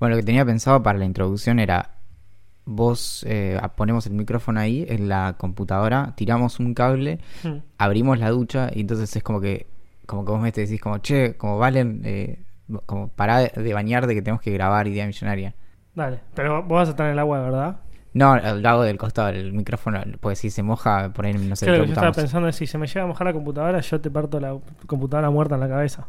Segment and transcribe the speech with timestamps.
[0.00, 1.90] Bueno, lo que tenía pensado para la introducción era,
[2.64, 7.58] vos eh, ponemos el micrófono ahí en la computadora, tiramos un cable, Hmm.
[7.78, 9.66] abrimos la ducha y entonces es como que,
[10.06, 12.42] como que vos me decís como, che, como Valen, eh,
[12.86, 15.54] como pará de, bañar de que tenemos que grabar Idea Millonaria.
[15.94, 17.76] Dale, pero vos vas a estar en el agua, ¿verdad?
[18.12, 21.66] No, lo hago del costado, el micrófono, pues si se moja, por ahí no sé,
[21.66, 24.10] claro, yo estaba pensando en si se me llega a mojar la computadora, yo te
[24.10, 24.56] parto la
[24.86, 26.08] computadora muerta en la cabeza.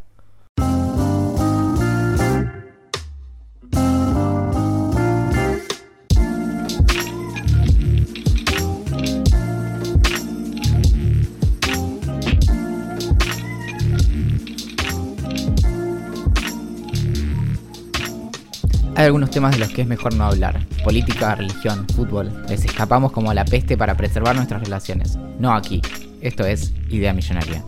[19.01, 20.59] Hay algunos temas de los que es mejor no hablar.
[20.83, 22.31] Política, religión, fútbol.
[22.47, 25.17] Les escapamos como a la peste para preservar nuestras relaciones.
[25.39, 25.81] No aquí.
[26.21, 27.63] Esto es Idea Millonaria.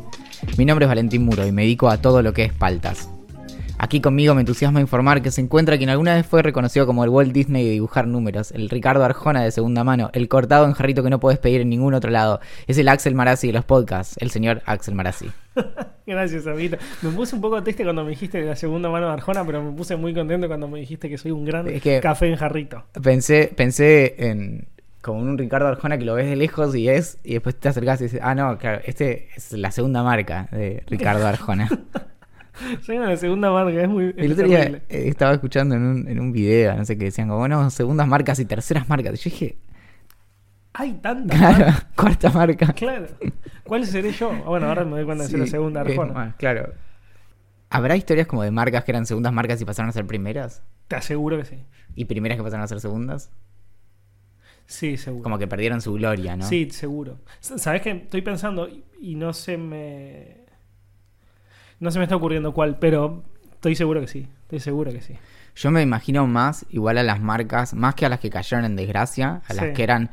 [0.60, 3.10] Mi nombre es Valentín Muro y me dedico a todo lo que es paltas.
[3.80, 7.10] Aquí conmigo me entusiasma informar que se encuentra quien alguna vez fue reconocido como el
[7.10, 11.02] Walt Disney de dibujar números, el Ricardo Arjona de segunda mano, el cortado en jarrito
[11.02, 12.42] que no puedes pedir en ningún otro lado.
[12.68, 15.32] Es el Axel Marazzi de los podcasts, el señor Axel Marazzi.
[16.06, 16.78] Gracias, Amita.
[17.02, 19.72] Me puse un poco triste cuando me dijiste la segunda mano de Arjona, pero me
[19.72, 22.84] puse muy contento cuando me dijiste que soy un gran Es que- café en jarrito.
[23.02, 24.68] Pensé, pensé en
[25.02, 28.00] como un Ricardo Arjona que lo ves de lejos y es, y después te acercás
[28.00, 31.68] y dices, ah, no, claro, este es la segunda marca de Ricardo Arjona.
[32.86, 36.20] Soy una segunda marca, es muy El otro día eh, estaba escuchando en un, en
[36.20, 39.14] un video, no sé qué decían, como, bueno, segundas marcas y terceras marcas.
[39.14, 39.58] Y yo dije,
[40.74, 42.74] Hay tantas claro, cuarta marca.
[42.74, 43.08] Claro.
[43.64, 44.32] ¿Cuál seré yo?
[44.44, 46.14] Bueno, ahora me doy cuenta de ser la segunda Arjona.
[46.14, 46.74] más, claro.
[47.70, 50.64] ¿Habrá historias como de marcas que eran segundas marcas y pasaron a ser primeras?
[50.88, 51.64] Te aseguro que sí.
[51.96, 53.32] ¿Y primeras que pasaron a ser segundas?
[54.66, 55.24] Sí, seguro.
[55.24, 56.46] Como que perdieron su gloria, ¿no?
[56.46, 57.18] Sí, seguro.
[57.40, 57.92] ¿Sabes qué?
[57.92, 60.38] Estoy pensando y- y no se me.
[61.80, 64.28] No se me está ocurriendo cuál, pero estoy seguro que sí.
[64.44, 65.16] Estoy seguro que sí.
[65.56, 68.76] Yo me imagino más igual a las marcas, más que a las que cayeron en
[68.76, 69.74] desgracia, a las Sí.
[69.74, 70.10] que eran,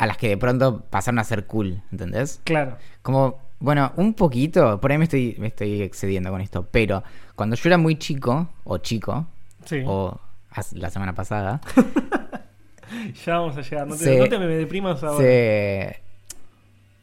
[0.00, 2.40] a las que de pronto pasaron a ser cool, ¿entendés?
[2.44, 2.76] Claro.
[3.02, 7.02] Como, bueno, un poquito, por ahí me estoy, me estoy excediendo con esto, pero
[7.36, 9.26] cuando yo era muy chico, o chico,
[9.64, 9.82] Sí.
[9.86, 10.18] o
[10.72, 11.60] la semana pasada,
[13.24, 13.86] Ya vamos a llegar.
[13.86, 15.18] No te, Se- no te me deprimas ahora.
[15.24, 16.00] se,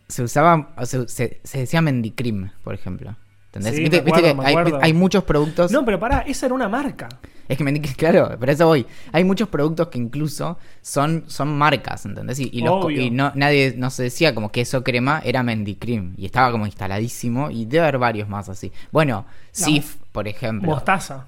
[0.10, 3.16] se usaba, o se, se, se decía mendicrim, por ejemplo.
[3.58, 3.76] ¿Entendés?
[3.76, 4.36] Sí, ¿Viste, que
[4.82, 7.10] hay, muchos productos No, pero pará, esa era una marca.
[7.48, 8.86] Es que me claro, pero eso voy.
[9.12, 12.40] Hay muchos productos que incluso son, son marcas, ¿entendés?
[12.40, 13.02] Y, y los co- Obvio.
[13.02, 16.14] y no, nadie no se decía como que eso crema era Mendicrim.
[16.18, 17.50] Y estaba como instaladísimo.
[17.50, 18.72] Y debe haber varios más así.
[18.92, 20.70] Bueno, Sif, por ejemplo.
[20.72, 21.26] Mostaza.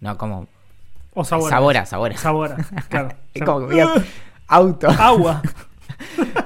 [0.00, 0.46] No, como.
[1.14, 1.50] O sabor.
[1.50, 2.16] Sabora, sabora.
[2.16, 2.56] Sabora,
[2.88, 3.08] claro.
[3.32, 3.84] Es como que
[4.48, 4.88] auto.
[4.88, 5.42] Agua.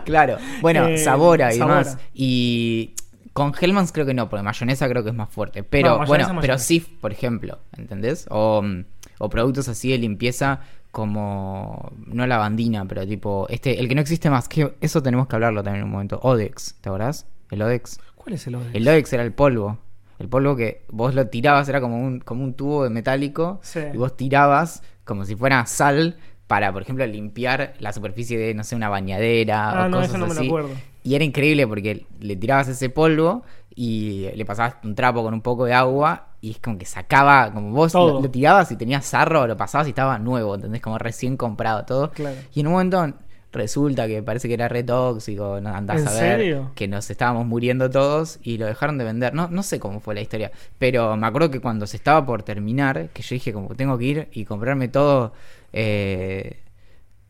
[0.04, 0.38] claro.
[0.60, 1.78] Bueno, Eh, Sabora y Sabora.
[1.78, 1.98] demás.
[2.14, 2.94] Y.
[3.38, 5.62] Con Hellmann's creo que no, porque mayonesa creo que es más fuerte.
[5.62, 6.58] Pero No, bueno, pero.
[6.58, 8.26] Sif, por ejemplo, ¿entendés?
[8.30, 8.84] O, mm,
[9.18, 10.60] o productos así de limpieza
[10.90, 11.92] como.
[12.06, 13.46] No lavandina, pero tipo.
[13.48, 16.20] este El que no existe más, que eso tenemos que hablarlo también en un momento.
[16.22, 17.26] Odex, ¿te acordás?
[17.50, 18.00] El Odex.
[18.14, 18.74] ¿Cuál es el Odex?
[18.74, 19.78] El Odex era el polvo.
[20.18, 23.60] El polvo que vos lo tirabas, era como un, como un tubo de metálico.
[23.62, 23.80] Sí.
[23.94, 26.16] Y vos tirabas como si fuera sal
[26.48, 30.08] para, por ejemplo, limpiar la superficie de, no sé, una bañadera Ah, o no, cosas
[30.08, 30.70] eso no me lo acuerdo.
[31.04, 33.42] Y era increíble porque le tirabas ese polvo
[33.74, 37.52] y le pasabas un trapo con un poco de agua y es como que sacaba,
[37.52, 40.80] como vos lo, lo tirabas y tenías sarro, lo pasabas y estaba nuevo, ¿entendés?
[40.82, 42.10] Como recién comprado todo.
[42.10, 42.36] Claro.
[42.54, 43.14] Y en un momento
[43.52, 46.72] resulta que parece que era re tóxico, no andás ¿En a ver, serio?
[46.74, 49.34] que nos estábamos muriendo todos y lo dejaron de vender.
[49.34, 52.42] No, no sé cómo fue la historia, pero me acuerdo que cuando se estaba por
[52.42, 55.32] terminar, que yo dije como tengo que ir y comprarme todo,
[55.72, 56.58] eh,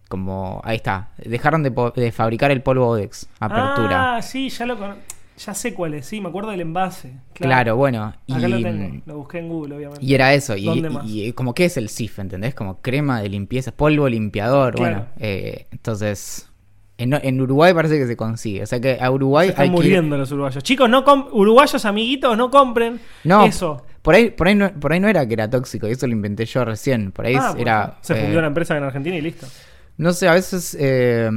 [0.08, 4.16] como ahí está, dejaron de, de fabricar el polvo Odex, apertura.
[4.16, 4.76] Ah, sí, ya lo
[5.38, 7.12] Ya sé cuál es, sí, me acuerdo del envase.
[7.34, 7.76] claro.
[7.76, 10.04] bueno, y, Acá lo tengo, lo busqué en Google, obviamente.
[10.04, 10.68] y era eso, y,
[11.04, 12.54] y como que es el SIF, ¿entendés?
[12.54, 14.94] Como crema de limpieza, polvo limpiador, Claro.
[14.96, 16.44] bueno, eh, entonces...
[17.00, 18.60] En, en Uruguay parece que se consigue.
[18.64, 20.64] O sea que a Uruguay Se están hay que ir- muriendo los uruguayos.
[20.64, 23.86] Chicos, no uruguayos, amiguitos, no compren No, eso.
[24.02, 26.12] Por ahí, por, ahí no, por ahí no era que era tóxico, y eso lo
[26.12, 27.12] inventé yo recién.
[27.12, 27.98] Por ahí Ah, pues, era.
[28.00, 29.46] se eh, fundió la empresa en Argentina y listo.
[29.98, 31.28] No sé, a veces eh,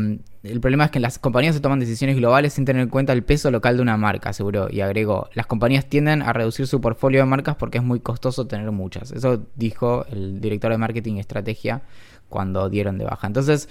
[0.44, 3.24] el problema es que las compañías se toman decisiones globales sin tener en cuenta el
[3.24, 4.68] peso local de una marca, aseguró.
[4.70, 8.46] Y agregó: Las compañías tienden a reducir su portfolio de marcas porque es muy costoso
[8.46, 9.12] tener muchas.
[9.12, 11.82] Eso dijo el director de marketing y estrategia
[12.30, 13.26] cuando dieron de baja.
[13.26, 13.68] Entonces,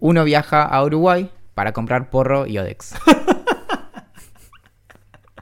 [0.00, 2.94] uno viaja a Uruguay para comprar porro y Odex.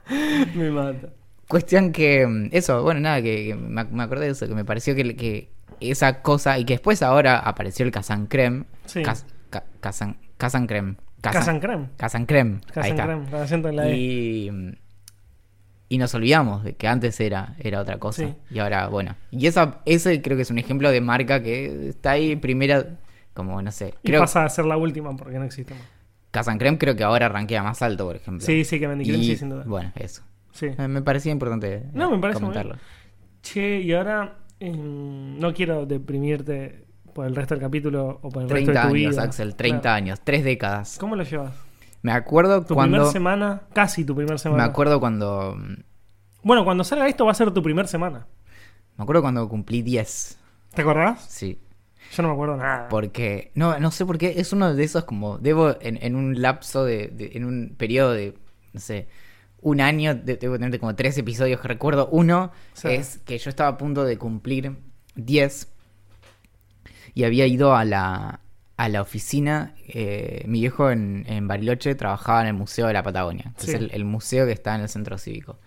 [0.55, 1.09] Me mata.
[1.47, 4.65] Cuestión que, mm, eso, bueno, nada, que, que me, me acordé de eso, que me
[4.65, 5.49] pareció que, que
[5.81, 8.65] esa cosa, y que después ahora apareció el Kazan Creme.
[8.85, 9.01] Sí.
[9.03, 10.95] Cas- ca- Kazan, Kazan Creme.
[11.21, 11.89] Casan creme.
[11.97, 12.59] Kazan Creme.
[12.75, 13.71] Ahí está.
[13.71, 13.97] la E.
[13.97, 14.49] Y,
[15.89, 18.23] y nos olvidamos de que antes era, era otra cosa.
[18.23, 18.35] Sí.
[18.51, 19.15] Y ahora, bueno.
[19.31, 22.85] Y esa, ese creo que es un ejemplo de marca que está ahí primera,
[23.33, 23.95] como no sé.
[24.03, 25.83] Y Creo pasa a ser la última porque no existe más.
[26.31, 28.45] Casancrem creo que ahora rankea más alto, por ejemplo.
[28.45, 29.63] Sí, sí, que Mendicrem Y, sí, sin duda.
[29.65, 30.21] Bueno, eso.
[30.51, 30.67] Sí.
[30.67, 32.75] Eh, Me parecía importante No, me parece muy comentarlo.
[33.41, 38.55] Che, y ahora no quiero deprimirte por el resto del capítulo o por el 30
[38.71, 39.23] resto de tu años, vida.
[39.23, 39.95] Axel, 30 Claro.
[39.95, 40.97] años, tres décadas.
[40.99, 41.53] ¿Cómo lo llevas?
[42.01, 42.95] Me acuerdo Tu cuando.
[42.97, 44.63] primera semana, casi tu primera Me semana.
[44.65, 45.57] acuerdo cuando.
[46.43, 48.27] Bueno, cuando salga esto va a ser tu primera semana.
[48.97, 50.37] Me acuerdo cuando cumplí 10.
[50.73, 51.25] ¿Te acordás?
[51.29, 51.59] Sí.
[52.13, 52.87] Yo no me acuerdo nada.
[52.89, 56.41] Porque, no, no sé por qué, es uno de esos como, debo en, en un
[56.41, 58.33] lapso de, de- en un periodo de,
[58.73, 59.07] no sé,
[59.61, 62.07] un año, de- debo tener como tres episodios que recuerdo.
[62.11, 62.87] Uno Sí.
[62.89, 64.77] es que yo estaba a punto de cumplir
[65.15, 65.67] 10
[67.13, 68.39] y había ido a la,
[68.77, 73.03] a la oficina, eh, mi viejo en, en Bariloche trabajaba en el Museo de la
[73.03, 73.69] Patagonia, que Sí.
[73.71, 75.59] es el, el museo que está en el centro cívico.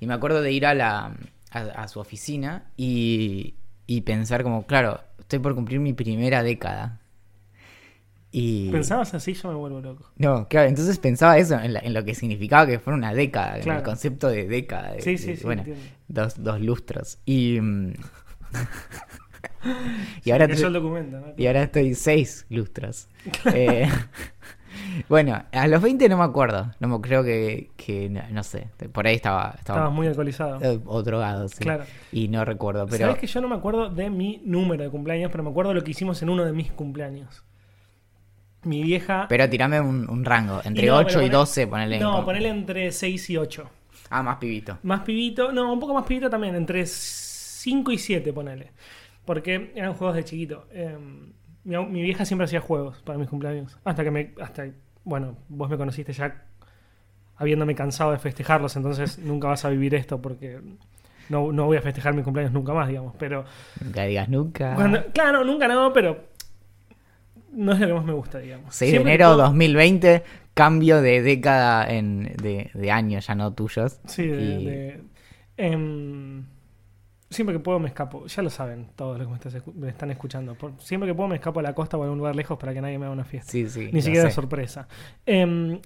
[0.00, 1.16] Y me acuerdo de ir a, la,
[1.50, 3.54] a, a su oficina y,
[3.86, 7.00] y pensar como, claro, estoy por cumplir mi primera década.
[8.34, 8.70] Y...
[8.70, 9.34] ¿Pensabas así?
[9.34, 10.10] Yo me vuelvo loco.
[10.16, 13.58] No, claro, entonces pensaba eso, en, la- en lo que significaba que fuera una década,
[13.58, 14.92] en el concepto de década.
[14.92, 15.64] de- Sí, de- sí, sí, bueno,
[16.08, 17.18] dos, dos lustros.
[17.26, 17.92] Y, mm,
[20.24, 21.26] y, ahora estoy- el documento, ¿no?
[21.36, 23.08] y ahora estoy seis lustros.
[23.52, 23.86] Eh,
[25.08, 28.68] bueno, a los 20 no me acuerdo, no me creo que, que no, no sé,
[28.92, 30.58] por ahí estaba, estaba Estabas muy alcoholizado.
[30.62, 31.58] eh, o drogado, sí.
[31.58, 31.84] Claro.
[32.12, 33.06] Y no recuerdo, pero...
[33.06, 35.84] Sabes que yo no me acuerdo de mi número de cumpleaños, pero me acuerdo lo
[35.84, 37.44] que hicimos en uno de mis cumpleaños.
[38.64, 39.26] Mi vieja.
[39.28, 41.98] Pero tirame un, un rango, entre Y no, 8 pero y poné- 12, ponele.
[41.98, 43.68] No, como- ponele entre 6 y 8.
[44.10, 44.78] Ah, más pibito.
[44.82, 48.70] Más pibito, no, un poco más pibito también, entre 5 y 7, ponele.
[49.24, 50.66] Porque eran juegos de chiquito.
[50.72, 50.96] Eh,
[51.64, 53.78] mi, mi vieja siempre hacía juegos para mis cumpleaños.
[53.84, 54.32] Hasta que me.
[54.40, 54.66] Hasta,
[55.04, 56.42] bueno, vos me conociste ya
[57.36, 60.60] habiéndome cansado de festejarlos, entonces nunca vas a vivir esto porque
[61.28, 63.14] no, no voy a festejar mis cumpleaños nunca más, digamos.
[63.18, 63.44] Pero.
[63.82, 64.74] Nunca digas nunca.
[64.74, 66.31] Cuando- claro, nunca no, pero.
[67.52, 68.74] No es lo que más me gusta, digamos.
[68.74, 70.22] 6 de Siempre enero puedo- 2020,
[70.54, 74.00] cambio de década en, de, de años, ya no tuyos.
[74.06, 75.00] Sí, de, Y- de-
[75.58, 76.44] em,
[77.30, 78.26] siempre que puedo me escapo.
[78.26, 80.54] Ya lo saben todos los que me, están escuchando.
[80.54, 82.72] Por- siempre que puedo me escapo a la costa o a algún lugar lejos para
[82.74, 83.50] que nadie me haga una fiesta.
[83.52, 83.90] Sí, sí.
[83.92, 84.88] Ni siquiera de sorpresa.
[85.26, 85.80] Em,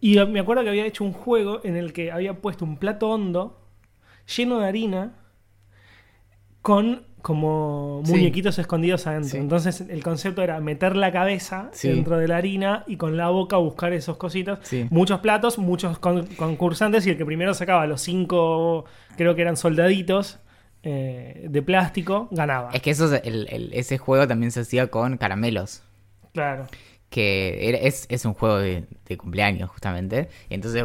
[0.00, 3.08] y me acuerdo que había hecho un juego en el que había puesto un plato
[3.10, 3.60] hondo
[4.36, 5.14] lleno de harina
[6.60, 8.12] con como Sí.
[8.12, 9.30] muñequitos escondidos adentro.
[9.30, 9.36] Sí.
[9.38, 11.88] Entonces el concepto era meter la cabeza Sí.
[11.88, 14.58] dentro de la harina y con la boca buscar esos cositos.
[14.62, 14.86] Sí.
[14.90, 18.84] Muchos platos, muchos con- concursantes y el que primero sacaba los cinco,
[19.16, 20.38] creo que eran soldaditos
[20.84, 22.70] eh, de plástico, ganaba.
[22.72, 25.84] Es que eso es el- el- ese juego también se hacía con caramelos.
[26.34, 26.66] Claro.
[27.12, 30.30] Que es, es un juego de, de cumpleaños, justamente.
[30.48, 30.84] Y entonces,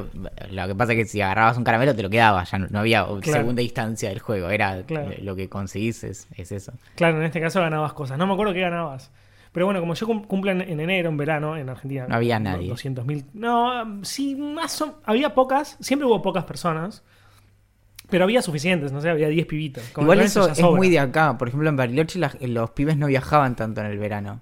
[0.52, 2.52] lo que pasa es que si agarrabas un caramelo, te lo quedabas.
[2.52, 3.22] Ya no, no había Claro.
[3.24, 4.50] segunda instancia del juego.
[4.50, 5.12] Era Claro.
[5.22, 6.74] lo que conseguís, es, es eso.
[6.96, 8.18] Claro, en este caso ganabas cosas.
[8.18, 9.10] No me acuerdo qué ganabas.
[9.54, 12.06] Pero bueno, como yo cum- cumplo en, en enero, en verano, en Argentina.
[12.10, 12.70] No había nadie.
[12.70, 13.24] 200.000.
[13.34, 15.78] No, sí, más o Había pocas.
[15.80, 17.04] Siempre hubo pocas personas.
[18.10, 19.84] Pero había suficientes, no sé, había 10 pibitos.
[19.94, 20.76] Como Igual eso es sobra.
[20.78, 21.38] muy de acá.
[21.38, 24.42] Por ejemplo, en Bariloche la- los pibes no viajaban tanto en el verano.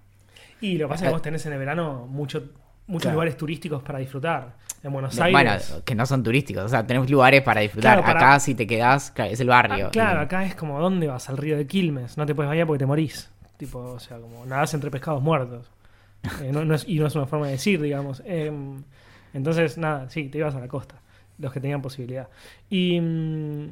[0.61, 2.43] Y lo que pasa es que vos tenés en el verano mucho,
[2.87, 3.15] muchos Claro.
[3.15, 4.55] lugares turísticos para disfrutar.
[4.83, 5.81] En Buenos Bueno, Aires.
[5.83, 6.63] que no son turísticos.
[6.65, 7.97] O sea, tenemos lugares para disfrutar.
[7.99, 9.87] Claro, para- Acá si te quedás, claro, es el barrio.
[9.87, 11.27] Ah, claro, Y- acá es como, ¿dónde vas?
[11.29, 12.17] Al río de Quilmes.
[12.17, 13.31] No te puedes bañar porque te morís.
[13.57, 15.71] Tipo, o sea, como nadás entre pescados muertos.
[16.43, 18.21] Eh, no- no es- y no es una forma de decir, digamos.
[18.25, 18.83] Em,
[19.33, 21.01] entonces, nada, sí, te ibas a la costa.
[21.39, 22.29] Los que tenían posibilidad.
[22.69, 23.69] Y, mm,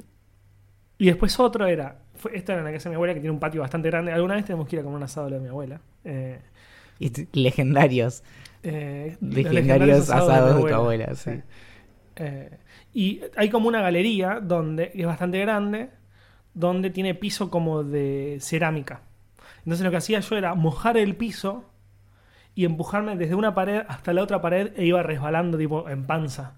[1.00, 3.32] y después otro era, fue, esto era en la casa de mi abuela que tiene
[3.34, 4.12] un patio bastante grande.
[4.12, 5.80] Alguna vez tenemos que ir a comer un asado a lo de mi abuela.
[6.06, 6.40] Eh,
[7.34, 8.24] legendarios.
[8.64, 11.32] eh, Legendarios asados de tu abuela, sí.
[12.16, 12.58] Eh,
[12.94, 15.90] y hay como una galería donde es bastante grande,
[16.54, 19.02] donde tiene piso como de cerámica.
[19.60, 21.70] Entonces lo que hacía yo era mojar el piso
[22.54, 26.54] y empujarme desde una pared hasta la otra pared e iba resbalando tipo en panza.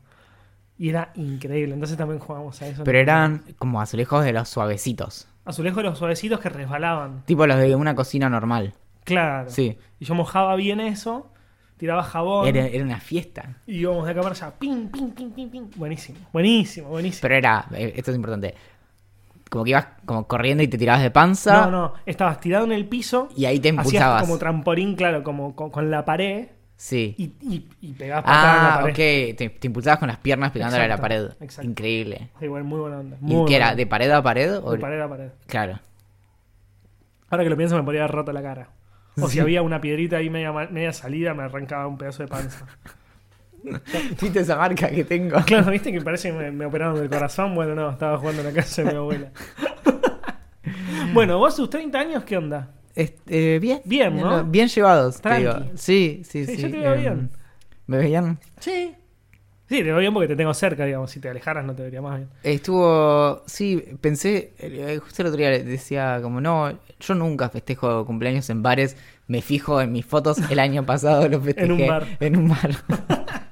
[0.78, 1.74] Y era increíble.
[1.74, 2.84] Entonces también jugamos a eso.
[2.84, 5.28] Pero eran como azulejos de los suavecitos.
[5.46, 7.24] Azulejos de los suavecitos que resbalaban.
[7.26, 8.74] Tipo los de una cocina normal.
[9.06, 9.50] Claro.
[9.50, 9.78] Sí.
[10.00, 11.32] Y yo mojaba bien eso,
[11.78, 12.48] tiraba jabón.
[12.48, 13.58] Era, era una fiesta.
[13.66, 14.52] Y íbamos de acá para allá.
[14.60, 15.64] Ping, ping, ping, ping, ping.
[15.78, 17.22] Buenísimo, buenísimo, buenísimo.
[17.22, 18.54] Pero era, eh, esto es importante.
[19.50, 21.66] Como que ibas como corriendo y te tirabas de panza.
[21.68, 23.30] no, no, estabas tirado en el piso.
[23.38, 24.22] Y ahí te Hacías impulsabas.
[24.24, 26.48] como trampolín, claro, como con, con la pared.
[26.78, 27.16] Sí.
[27.18, 28.92] Y, y, y pegabas patada en la Ah, pared.
[28.92, 29.38] ok.
[29.38, 31.30] Te, te impulsabas con las piernas pegándole a la pared.
[31.40, 31.70] exacto.
[31.70, 32.30] Increíble.
[32.40, 33.18] Sí, bueno, muy buena onda.
[33.26, 33.76] ¿Y qué era?
[33.76, 34.58] ¿De pared a pared?
[34.62, 34.72] O...
[34.72, 35.30] De pared a pared.
[35.46, 35.80] Claro.
[37.30, 38.70] Ahora que lo pienso, me podría haber roto la cara.
[39.20, 42.66] O si había una piedrita ahí media, media salida, me arrancaba un pedazo de panza.
[44.22, 45.38] ¿Viste esa marca que tengo?
[45.46, 47.56] Claro, viste que parece que me, me operaron del corazón.
[47.56, 49.32] Bueno, no, estaba jugando en la casa de mi abuela.
[51.14, 52.72] bueno, vos tus 30 años, ¿qué onda?
[52.94, 53.82] Este, bien.
[53.86, 54.44] Bien, ¿no?
[54.46, 55.54] Bien llevados, te digo.
[55.76, 56.62] Sí, sí, Sí, sí.
[56.62, 57.30] yo te veo em, bien.
[57.88, 58.40] ¿Me veían?
[58.60, 58.94] Sí.
[59.68, 61.10] Sí, te veo bien porque te tengo cerca, digamos.
[61.12, 62.30] Si te alejaras, no te vería más bien.
[62.44, 68.50] Estuvo, sí, pensé, eh, justo el otro día decía como, no, yo nunca festejo cumpleaños
[68.50, 68.96] en bares,
[69.28, 72.08] me fijo en mis fotos, el año pasado lo festejé En un bar.
[72.20, 72.70] En un bar.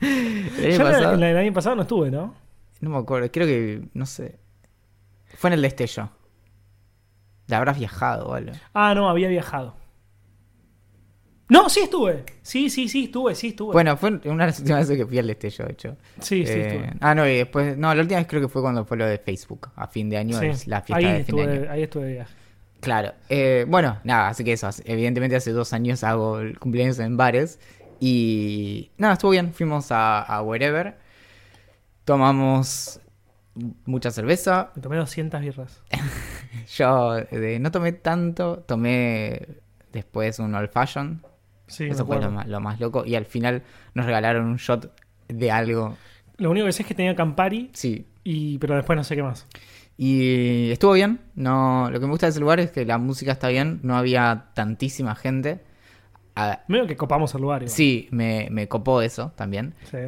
[0.00, 2.34] el año pasado, la del año pasado no estuve, ¿no?
[2.80, 4.38] no me acuerdo, creo que, no sé,
[5.34, 6.10] fue en el destello.
[7.48, 8.52] ¿La habrás viajado o algo?
[8.74, 9.74] Ah, no, había viajado.
[11.48, 12.24] No, sí estuve.
[12.42, 13.72] Sí, sí, sí, estuve, sí estuve.
[13.72, 15.96] Bueno, fue una de las últimas veces que fui al destello, de hecho.
[16.20, 16.92] sí, sí, Eh, estuve.
[17.00, 19.18] ah, no, y después, no, la última vez creo que fue cuando fue lo de
[19.18, 20.46] Facebook, a fin de año, Sí.
[20.46, 21.52] es la fiesta ahí, de fin de año.
[21.52, 22.34] estuve, ahí estuve de viaje.
[22.86, 23.14] Claro.
[23.28, 24.70] Eh, bueno, nada, así que eso.
[24.84, 27.58] Evidentemente hace dos años hago el cumpleaños en bares.
[27.98, 29.52] Y nada, estuvo bien.
[29.52, 30.96] Fuimos a, a Wherever.
[32.04, 33.00] Tomamos
[33.86, 34.70] mucha cerveza.
[34.76, 35.82] Me tomé 200 birras.
[36.76, 38.58] Yo eh, no tomé tanto.
[38.60, 39.48] Tomé
[39.92, 41.22] después un old fashion.
[41.66, 42.30] Sí, Eso fue lo acuerdo.
[42.36, 43.04] más, lo más loco.
[43.04, 43.62] Y al final
[43.94, 44.92] nos regalaron un shot
[45.26, 45.96] de algo.
[46.36, 48.06] Lo único que sé es que tenía Campari, Sí.
[48.22, 49.46] y, pero después no sé qué más.
[49.98, 51.20] Y estuvo bien.
[51.34, 53.80] No, lo que me gusta de ese lugar es que la música está bien.
[53.82, 55.60] No había tantísima gente.
[56.34, 57.62] Ah, Medio que copamos el lugar.
[57.62, 57.70] igual.
[57.74, 59.74] Sí, me, me copó eso también.
[59.90, 59.98] Sí.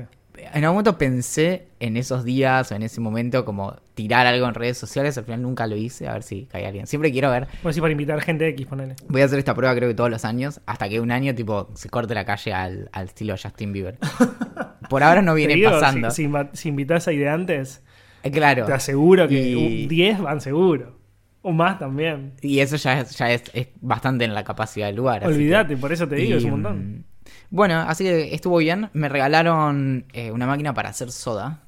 [0.41, 4.55] En algún momento pensé en esos días o en ese momento como tirar algo en
[4.55, 6.87] redes sociales, al final nunca lo hice, a ver si cae alguien.
[6.87, 8.95] Siempre quiero ver, Pues sí, para invitar gente X, ponele.
[9.09, 11.71] voy a hacer esta prueba creo que todos los años, hasta que un año tipo
[11.75, 13.99] se corte la calle al, al estilo Justin Bieber.
[14.89, 16.11] Por ahora no viene digo, pasando.
[16.13, 17.83] Si, si, si invitas a ideantes,
[18.31, 18.65] Claro.
[18.67, 20.99] te aseguro que Y- un 10 van seguro.
[21.43, 22.33] O más también.
[22.43, 25.19] Y eso ya es, ya es, es bastante en la capacidad del lugar.
[25.19, 26.79] así que- Olvídate, por eso te digo, Y, es un montón.
[26.99, 27.05] mm,
[27.51, 28.91] Bueno, así que estuvo bien.
[28.93, 31.63] Me regalaron eh, una máquina para hacer soda.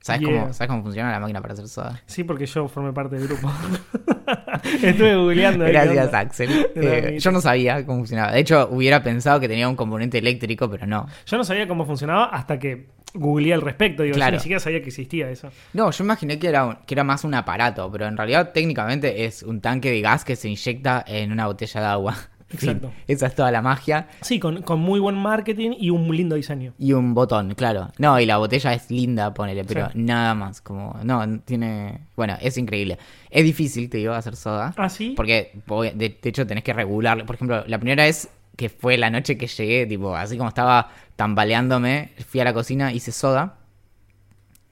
[0.00, 0.40] ¿Sabes, Yeah.
[0.40, 2.00] cómo, ¿Sabes cómo funciona la máquina para hacer soda?
[2.06, 3.50] Sí, porque yo formé parte del grupo.
[4.82, 5.64] Estuve googleando.
[5.64, 6.14] Gracias.
[6.14, 6.66] Axel.
[6.76, 8.32] Eh, yo no sabía cómo funcionaba.
[8.32, 11.06] De hecho, hubiera pensado que tenía un componente eléctrico, pero no.
[11.26, 14.02] Yo no sabía cómo funcionaba hasta que googleé al respecto.
[14.02, 14.34] Digo, yo Claro.
[14.36, 15.48] ni siquiera sabía que existía eso.
[15.72, 19.24] No, yo imaginé que era, un- que era más un aparato, pero en realidad técnicamente
[19.24, 22.16] es un tanque de gas que se inyecta en una botella de agua.
[22.48, 22.92] Exacto.
[23.08, 24.06] Esa es toda la magia.
[24.20, 26.74] Sí, con, con muy buen marketing y un lindo diseño.
[26.78, 27.90] Y un botón, claro.
[27.98, 29.98] No, y la botella es linda, ponele, pero Sí.
[29.98, 30.60] nada más.
[30.60, 32.02] Como, no, tiene.
[32.14, 32.98] Bueno, es increíble.
[33.30, 34.72] Es difícil, te digo, hacer soda.
[34.76, 35.14] Ah, sí.
[35.16, 35.92] Porque, de,
[36.22, 37.26] de hecho, tenés que regularlo.
[37.26, 40.88] Por ejemplo, la primera vez que fue la noche que llegué, tipo, así como estaba
[41.16, 43.56] tambaleándome, fui a la cocina, hice soda.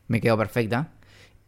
[0.08, 0.88] Me quedó perfecta.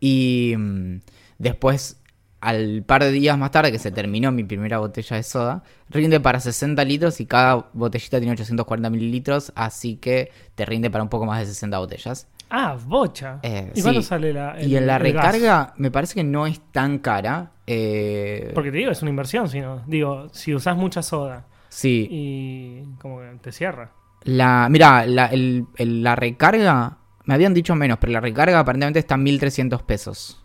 [0.01, 1.01] Y mm,
[1.39, 2.01] después,
[2.41, 6.21] al par de días más tarde, que se terminó mi primera botella de soda, rinde
[6.21, 11.09] para 60 litros y cada botellita tiene 840 mililitros, así que te rinde para un
[11.11, 12.29] poco más de 60 botellas.
[12.49, 13.41] Ah, bocha.
[13.43, 14.03] Eh, ¿Y sí.
[14.03, 15.03] sale la el- y en la gas?
[15.03, 17.53] recarga, me parece que no es tan cara.
[17.67, 19.83] eh, Porque te digo, es una inversión, si no.
[19.87, 23.91] Digo, si usás mucha soda Sí, y como que te cierra.
[24.27, 28.99] La, mira, la, el- el- la recarga, me habían dicho menos, pero la recarga aparentemente
[28.99, 30.43] está en 1300 pesos.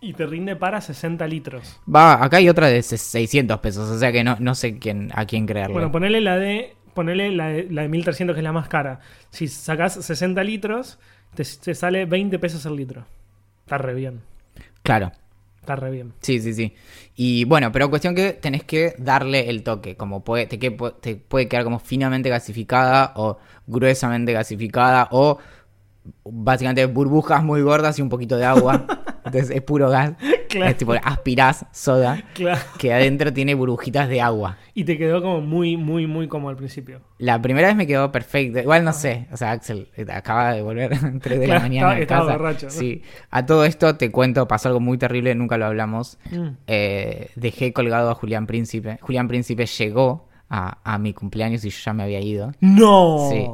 [0.00, 1.80] Y te rinde para 60 litros.
[1.92, 5.10] Va, acá hay otra de se- 600 pesos, o sea que no, no sé quién,
[5.14, 5.72] a quién creerle.
[5.72, 9.00] Bueno, ponele la de ponele la de, la de 1300 que es la más cara.
[9.30, 10.98] Si sacás 60 litros,
[11.34, 13.04] te, te sale 20 pesos el litro.
[13.64, 14.20] Está re bien.
[14.82, 15.10] Claro,
[15.64, 16.12] Está re bien.
[16.20, 16.74] sí, sí, sí.
[17.16, 21.48] Y bueno, pero cuestión que tenés que darle el toque, como puede, te, te puede
[21.48, 25.38] quedar como finamente gasificada o gruesamente gasificada o
[26.22, 28.86] básicamente burbujas muy gordas y un poquito de agua.
[29.24, 30.12] Entonces es puro gas.
[30.54, 30.70] Claro.
[30.70, 32.22] Es tipo aspirás soda.
[32.32, 32.60] Claro.
[32.78, 34.56] que adentro tiene burbujitas de agua.
[34.72, 37.00] Y te quedó como muy, muy, muy como al principio.
[37.18, 38.60] La primera vez me quedó perfecto.
[38.60, 39.26] Igual no sé.
[39.32, 42.36] O sea, Axel eh, acaba de volver a 3 de la mañana a estaba- casa.
[42.38, 42.70] borracho.
[42.70, 43.02] Sí.
[43.32, 46.18] A todo esto te cuento, pasó algo muy terrible, nunca lo hablamos.
[46.30, 46.46] Mm.
[46.68, 48.98] Eh, dejé colgado a Julián Príncipe.
[49.00, 52.52] Julián Príncipe llegó a, a mi cumpleaños y yo ya me había ido.
[52.60, 53.28] ¡No!
[53.32, 53.44] Sí.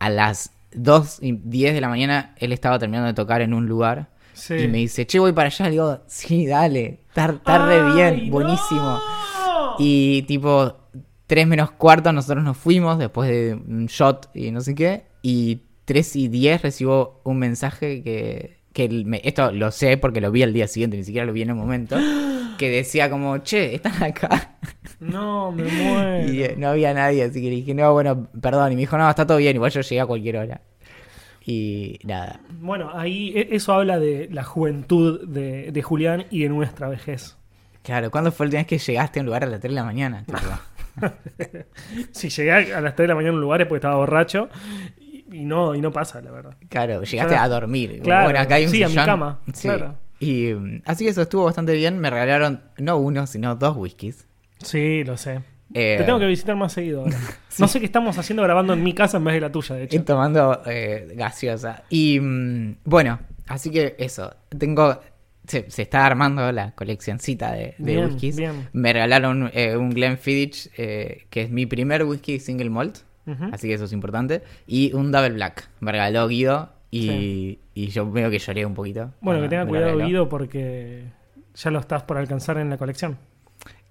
[0.00, 3.66] A las 2 y 10 de la mañana él estaba terminando de tocar en un
[3.68, 4.08] lugar.
[4.32, 4.54] Sí.
[4.54, 5.64] Y me dice, che, voy para allá.
[5.66, 7.00] Le digo, sí, dale.
[7.08, 8.80] Está, re ¡Ay, bien, buenísimo.
[8.80, 9.76] no!
[9.78, 10.76] Y tipo,
[11.26, 15.04] 3 menos cuarto nosotros nos fuimos después de un shot y no sé qué.
[15.22, 18.58] Y 3 y 10 recibo un mensaje que...
[18.72, 21.42] que me- esto lo sé porque lo vi al día siguiente, ni siquiera lo vi
[21.42, 21.96] en el momento.
[22.58, 24.58] Que decía como, che, están acá.
[25.00, 26.28] No, me muero.
[26.32, 28.70] Y no había nadie, así que le dije, no, bueno, perdón.
[28.72, 30.60] Y me dijo, no, está todo bien, igual yo llegué a cualquier hora.
[31.44, 32.40] Y nada.
[32.60, 37.36] Bueno, ahí e- eso habla de la juventud de, de Julián y de nuestra vejez.
[37.82, 39.84] Claro, ¿cuándo fue última vez que llegaste a un lugar a las 3 de la
[39.84, 40.24] mañana?
[42.12, 44.48] Si llegué a las 3 de la mañana a un lugar es porque estaba borracho.
[45.30, 46.56] Y, no, y no pasa, la verdad.
[46.68, 47.42] Claro, llegaste Claro.
[47.42, 48.00] a dormir.
[48.02, 49.06] Claro, Bueno, acá hay un sí, a mi sillón.
[49.06, 49.68] cama, Sí.
[49.68, 49.94] claro.
[50.20, 51.98] Y mm, así que eso estuvo bastante bien.
[51.98, 54.26] Me regalaron no uno, sino dos whiskies.
[54.58, 55.40] Sí, lo sé.
[55.74, 57.16] Eh, Te tengo que visitar más seguido ahora.
[57.58, 59.82] No sé qué estamos haciendo grabando en mi casa en vez de la tuya, de
[59.82, 60.04] Y hecho.
[60.04, 61.84] tomando eh, gaseosa.
[61.90, 64.34] Y mm, bueno, así que eso.
[64.58, 65.00] Tengo.
[65.46, 68.36] Se, se está armando la coleccioncita de, de Bien, whiskies.
[68.36, 68.68] bien.
[68.72, 72.98] Me regalaron eh, un Glenfiddich, eh, que es mi primer whisky single malt.
[73.52, 74.42] Así que eso es importante.
[74.66, 75.68] Y un Double Black.
[75.80, 76.72] Me regaló Guido.
[76.90, 77.58] Y, Sí.
[77.74, 79.12] y yo veo que lloré un poquito.
[79.20, 79.96] Bueno, que tenga cuidado.
[79.98, 81.04] Guido, porque
[81.54, 83.16] ya lo estás por alcanzar en la colección.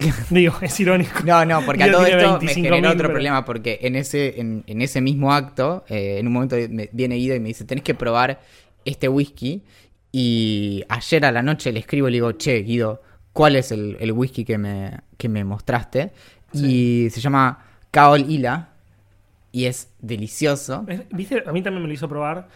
[0.29, 1.20] Digo, es irónico.
[1.25, 4.39] No, no, porque a todo esto me 25.000, generó otro pero- problema, porque en ese,
[4.39, 7.65] en, en ese mismo acto, eh, en un momento me- viene Guido y me dice,
[7.65, 8.39] tenés que probar
[8.86, 9.63] este whisky,
[10.12, 13.01] y ayer a la noche le escribo y le digo, che, Guido,
[13.34, 16.12] ¿cuál es el, el whisky que me, que me mostraste?
[16.53, 18.70] Y se llama Kaol Ila,
[19.53, 20.86] y es delicioso.
[21.12, 21.43] ¿Viste?
[21.46, 22.48] A mí también me lo hizo probar.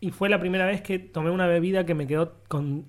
[0.00, 2.84] Y fue la primera vez que tomé una bebida que me quedó con.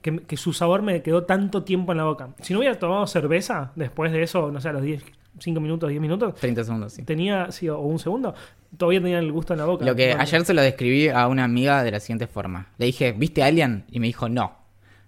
[0.00, 2.30] Que, que su sabor me quedó tanto tiempo en la boca.
[2.40, 5.02] Si no hubiera tomado cerveza después de eso, no sé, a los 10,
[5.38, 7.02] 5 minutos, 10 minutos, 30 segundos, sí.
[7.02, 8.34] tenía, sí, o un segundo,
[8.76, 9.84] todavía tenía el gusto en la boca.
[9.84, 12.68] Lo que ayer se lo describí a una amiga de la siguiente forma.
[12.78, 13.84] Le dije, ¿viste Alien?
[13.90, 14.56] Y me dijo, no.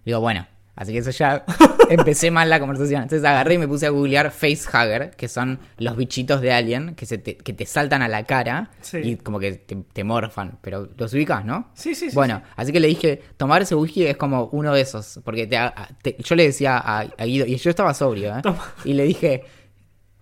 [0.04, 0.46] Digo, bueno.
[0.74, 1.44] Así que eso ya
[1.90, 3.02] empecé mal la conversación.
[3.02, 7.04] Entonces agarré y me puse a googlear facehugger, que son los bichitos de Alien que,
[7.04, 8.98] se te, que te saltan a la cara Sí.
[8.98, 10.58] y como que te, te morfan.
[10.62, 11.68] Pero los ubicas, ¿no?
[11.74, 12.14] Sí, sí, sí.
[12.14, 15.20] Bueno, así que le dije, tomar ese whisky es como uno de esos.
[15.24, 15.58] Porque te,
[16.02, 18.40] te- yo le decía a, a Guido, y yo estaba sobrio, ¿eh?
[18.42, 18.64] Toma.
[18.84, 19.44] Y le dije,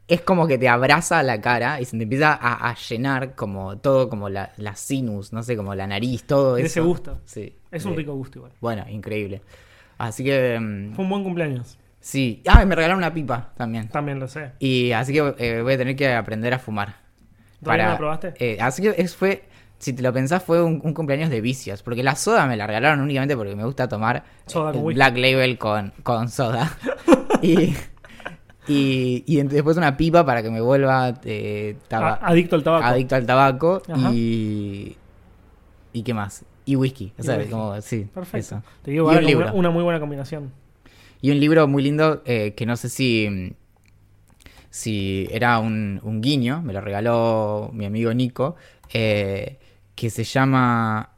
[0.08, 3.78] es como que te abraza la cara y se te empieza a, a llenar como
[3.78, 6.66] todo, como la, la sinus, no sé, como la nariz, todo De eso.
[6.66, 7.20] ese gusto.
[7.24, 7.56] Sí.
[7.70, 8.52] Es un rico gusto igual.
[8.60, 9.42] Bueno, increíble.
[10.00, 11.78] Así que, mm, Fue un buen cumpleaños.
[12.00, 12.42] sí.
[12.48, 13.88] Ah, y me regalaron una pipa también.
[13.88, 14.52] También lo sé.
[14.58, 16.94] Y así que eh, voy a tener que aprender a fumar.
[17.62, 18.32] ¿Todavía no la probaste?
[18.38, 19.44] eh, así que es, fue,
[19.78, 21.82] si te lo pensás, fue un, un cumpleaños de vicios.
[21.82, 24.94] Porque la soda me la regalaron únicamente porque me gusta tomar Soda el.
[24.94, 26.72] Black Label con, con soda.
[27.42, 27.74] y,
[28.66, 32.86] y, y después una pipa para que me vuelva eh, adicto al tabaco.
[32.86, 33.82] adicto al tabaco.
[33.92, 34.10] Ajá.
[34.12, 34.96] Y.
[35.92, 36.44] ¿Y qué más?
[36.70, 37.12] Y whisky.
[37.18, 37.50] O Y sea, whisky.
[37.50, 38.06] como, sí.
[38.14, 38.38] Perfecto.
[38.56, 38.62] eso.
[38.82, 39.52] Te digo, Y un una, libro.
[39.54, 40.52] una muy buena combinación.
[41.20, 43.54] Y un libro muy lindo eh, que no sé si,
[44.70, 48.56] si era un, un guiño, me lo regaló mi amigo Nico,
[48.92, 49.58] eh,
[49.94, 51.10] que se llama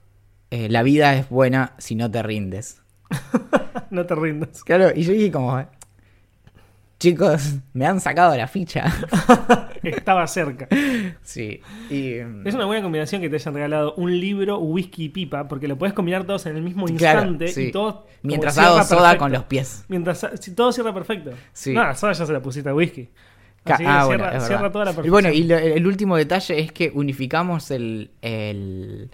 [0.51, 2.81] eh, La vida es buena si no te rindes.
[3.91, 4.65] no te rindas.
[4.65, 5.62] Claro, y yo dije como,
[7.03, 8.85] chicos, me han sacado la ficha.
[9.83, 10.69] Estaba cerca.
[11.23, 11.61] sí,
[11.91, 12.15] y...
[12.23, 15.67] mm, Es una buena combinación que te hayan regalado un libro, whisky y pipa, porque
[15.69, 17.62] lo puedes combinar todos en el mismo Claro, instante sí.
[17.65, 17.95] y todos.
[17.95, 19.19] como Mientras hago soda perfecto.
[19.19, 19.85] con los pies.
[19.88, 21.33] Mientras si todo cierra perfecto.
[21.53, 21.73] Sí.
[21.73, 23.09] No, soda ya se la pusiste a whisky.
[23.65, 25.12] Así ah, cierra, bueno, cierra toda la Y perfección.
[25.12, 29.11] bueno, y lo- el último detalle es que unificamos el, el,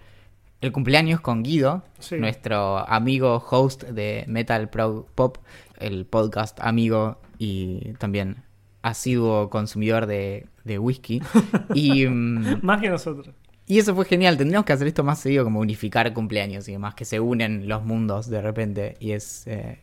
[0.63, 2.17] el cumpleaños con Guido, Sí.
[2.17, 5.39] nuestro amigo host de Metal Pro Pop,
[5.79, 8.43] el podcast amigo y también
[8.83, 11.21] asiduo consumidor de, de whisky.
[11.75, 13.35] y, mm, Más que nosotros.
[13.67, 16.95] y eso fue genial, tendríamos que hacer esto más seguido, como unificar cumpleaños y demás,
[16.95, 19.79] que se unen los mundos de repente y es eh,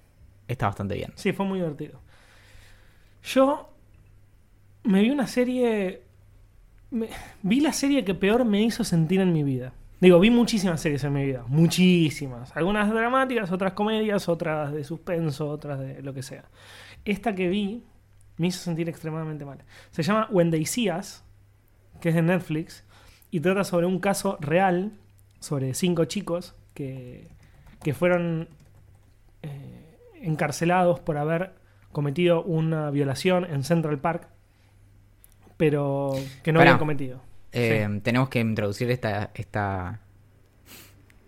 [0.48, 1.12] está bastante bien.
[1.16, 2.00] Sí, fue muy divertido.
[3.24, 3.70] Yo
[4.84, 6.02] me vi una serie.
[6.92, 7.10] me-
[7.42, 9.74] vi la serie que peor me hizo sentir en mi vida.
[10.02, 11.44] Digo, vi muchísimas series en mi vida.
[11.48, 12.56] Muchísimas.
[12.56, 16.46] Algunas dramáticas, otras comedias, otras de suspenso, otras de lo que sea.
[17.06, 17.84] Esta que vi
[18.38, 19.60] me hizo sentir extremadamente mal.
[19.92, 21.24] Se llama When They See Us,
[22.02, 22.84] que es de Netflix,
[23.32, 24.94] y trata sobre un caso real,
[25.40, 27.30] sobre cinco chicos que,
[27.84, 28.50] que fueron
[29.44, 31.54] eh, encarcelados por haber
[31.92, 34.28] cometido una violación en Central Park,
[35.58, 36.12] pero
[36.44, 36.72] que no Pará.
[36.72, 37.22] habían cometido.
[37.54, 40.02] Eh, Tenemos que introducir esta esta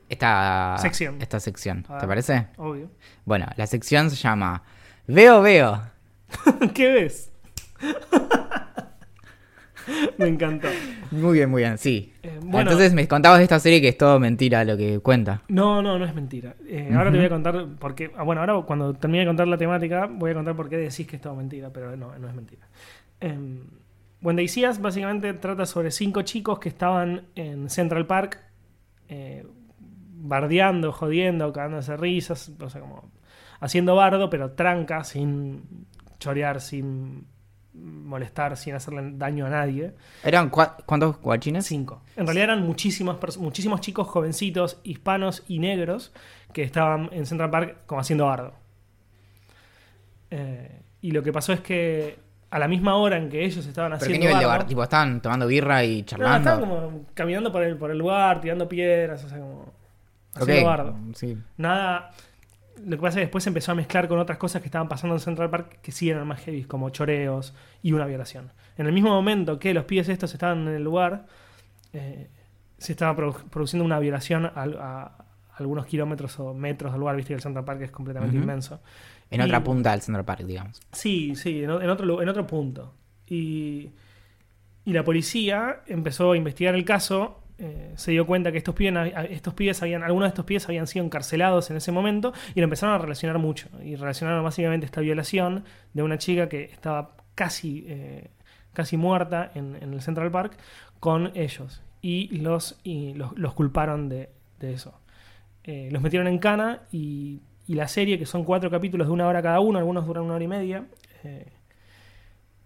[0.09, 1.21] esta Sección.
[1.21, 2.07] Esta sección, ¿te ver.
[2.07, 2.47] parece?
[2.57, 2.89] Obvio.
[3.25, 4.63] Bueno, la sección se llama
[5.07, 5.81] Veo Veo.
[6.73, 7.31] ¿Qué ves?
[10.17, 10.67] me encantó.
[11.11, 12.13] Muy bien, muy bien, sí.
[12.23, 15.43] Eh, bueno, Entonces me contabas de esta serie que es todo mentira lo que cuenta.
[15.47, 16.55] No, no, no es mentira.
[16.67, 18.11] Eh, Ahora te voy a contar por qué.
[18.17, 21.07] ah, bueno, ahora cuando termine de contar la temática, voy a contar por qué decís
[21.07, 22.67] que es todo mentira, pero no, no es mentira.
[23.21, 23.37] Eh,
[24.21, 28.39] When They See Us básicamente trata sobre cinco chicos que estaban en Central Park
[29.07, 29.45] eh,
[30.19, 33.09] bardeando, jodiendo, cagándose risas, o sea, como
[33.59, 35.63] haciendo bardo, pero tranca, sin
[36.19, 37.25] chorear, sin
[37.73, 39.93] molestar, sin hacerle daño a nadie.
[40.23, 41.65] ¿Eran cua- cuántos guachines?
[41.67, 42.01] Cinco.
[42.15, 46.11] En realidad eran muchísimas pers- muchísimos chicos jovencitos, hispanos y negros,
[46.53, 48.53] que estaban en Central Park como haciendo bardo.
[50.31, 53.91] Eh, y lo que pasó es que a la misma hora en que ellos estaban
[53.91, 54.25] ¿Pero qué haciendo.
[54.27, 54.67] nivel de bardo- bar?
[54.67, 56.37] Tipo, estaban tomando birra y No, charlando.
[56.49, 59.73] estaban como caminando por el, por el lugar, tirando piedras, o sea, como.
[60.33, 60.95] Haciendo bardo.
[61.15, 61.37] Sí.
[61.57, 62.11] Nada.
[62.85, 64.87] Lo que pasa es que después se empezó a mezclar con otras cosas que estaban
[64.87, 68.51] pasando en Central Park que sí eran más heavy, como choreos y una violación.
[68.77, 71.25] En el mismo momento que los pibes estos estaban en el lugar,
[71.93, 72.29] eh,
[72.77, 77.29] se estaba produ- produciendo una violación a, a algunos kilómetros o metros del lugar, viste
[77.29, 78.79] que el Central Park es completamente inmenso.
[79.31, 80.79] En Y- otra punta del Central Park, digamos.
[80.91, 82.93] Sí, sí, en, en otro, en otro punto.
[83.27, 83.89] Y,
[84.85, 87.43] y la policía empezó a investigar el caso.
[87.59, 91.03] Eh, se dio cuenta que estos pibes, estos habían, algunos de estos pibes habían sido
[91.05, 93.67] encarcelados en ese momento y lo empezaron a relacionar mucho.
[93.83, 98.29] Y relacionaron básicamente esta violación de una chica que estaba casi, eh,
[98.73, 100.57] casi muerta en, el Central Park
[100.99, 101.81] con ellos.
[102.01, 104.99] Y los, y los, los culparon de, de eso.
[105.63, 109.27] Eh, los metieron en cana y, y la serie, que son cuatro capítulos de una
[109.27, 110.85] hora cada uno, algunos duran una hora y media,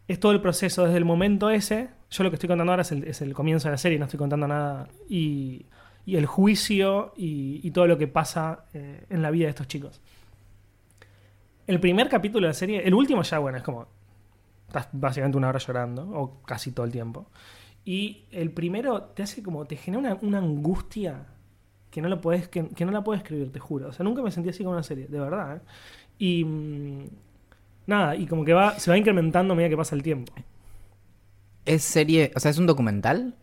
[0.07, 1.89] es todo el proceso desde el momento ese.
[2.11, 4.47] Yo lo que estoy contando ahora es el, comienzo de la serie, no estoy contando
[4.47, 4.89] nada.
[5.09, 5.65] Y,
[6.05, 10.01] el juicio y, y todo lo que pasa eh, en la vida de estos chicos.
[11.67, 13.87] El primer capítulo de la serie, el último ya, bueno, es como.
[14.67, 17.27] Estás básicamente una hora llorando, o casi todo el tiempo.
[17.85, 19.65] Y el primero te hace como.
[19.65, 21.27] te genera una, angustia
[21.89, 23.87] que no, lo podés, que, no la puedo escribir, te juro.
[23.87, 25.57] O sea, nunca me sentí así con una serie, de verdad.
[25.57, 25.61] ¿eh?
[26.17, 26.43] Y.
[26.43, 27.05] mm,
[27.87, 30.33] nada, y como que va, se va incrementando a medida que pasa el tiempo.
[31.65, 33.35] ¿Es serie, o sea, es un documental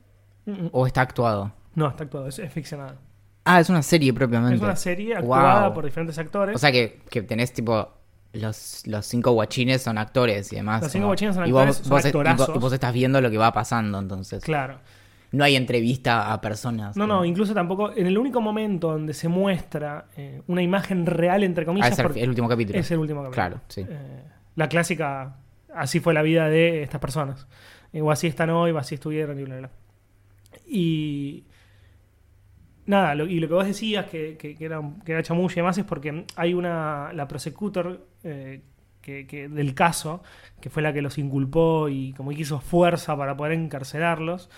[0.46, 0.68] Mm, mm.
[0.72, 1.52] o está actuado?
[1.74, 2.96] No, está actuado, es, es ficcionado.
[3.44, 4.56] Ah, es una serie propiamente.
[4.56, 5.74] Es una serie actuada Wow.
[5.74, 6.54] por diferentes actores.
[6.56, 7.88] O sea que, que tenés tipo
[8.32, 10.82] los, los cinco guachines son actores y demás.
[10.82, 12.92] Los cinco como- guachines son y vos- actores, son vos, y vos- y vos estás
[12.92, 14.42] viendo lo que va pasando entonces.
[14.44, 14.78] claro.
[15.30, 16.96] No hay entrevista a personas.
[16.96, 17.92] No, como- no, incluso tampoco.
[17.94, 22.16] En el único momento donde se muestra eh, una imagen real, entre Ah, comillas, es
[22.16, 22.78] el último capítulo.
[22.78, 23.34] es el último capítulo.
[23.34, 23.82] Claro, sí.
[23.86, 24.22] Eh,
[24.56, 25.36] la clásica,
[25.74, 27.46] así fue la vida de estas personas.
[27.92, 29.70] Eh, o así están hoy, o así estuvieron, y bla, bla.
[30.66, 31.44] Y.
[32.86, 35.56] Nada, lo- y lo que vos decías que, que, que era, que era chamuyo y
[35.56, 37.12] demás es porque hay una.
[37.12, 38.62] La prosecutor eh,
[39.02, 40.22] que, que- del caso,
[40.60, 44.48] que fue la que los inculpó y como que hizo fuerza para poder encarcelarlos.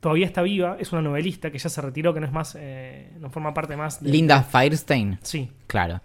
[0.00, 3.12] Todavía está viva, es una novelista que ya se retiró, que no es más, eh,
[3.20, 4.10] no forma parte más de.
[4.10, 5.18] Linda Firestein.
[5.22, 5.50] Sí.
[5.68, 6.00] Claro.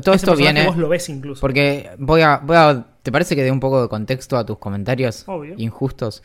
[0.00, 0.66] Todo esto viene.
[0.66, 1.40] Vos lo ves incluso.
[1.40, 2.86] Porque voy a, voy a.
[3.02, 5.54] ¿Te parece que dé un poco de contexto a tus comentarios Obvio.
[5.56, 6.22] injustos?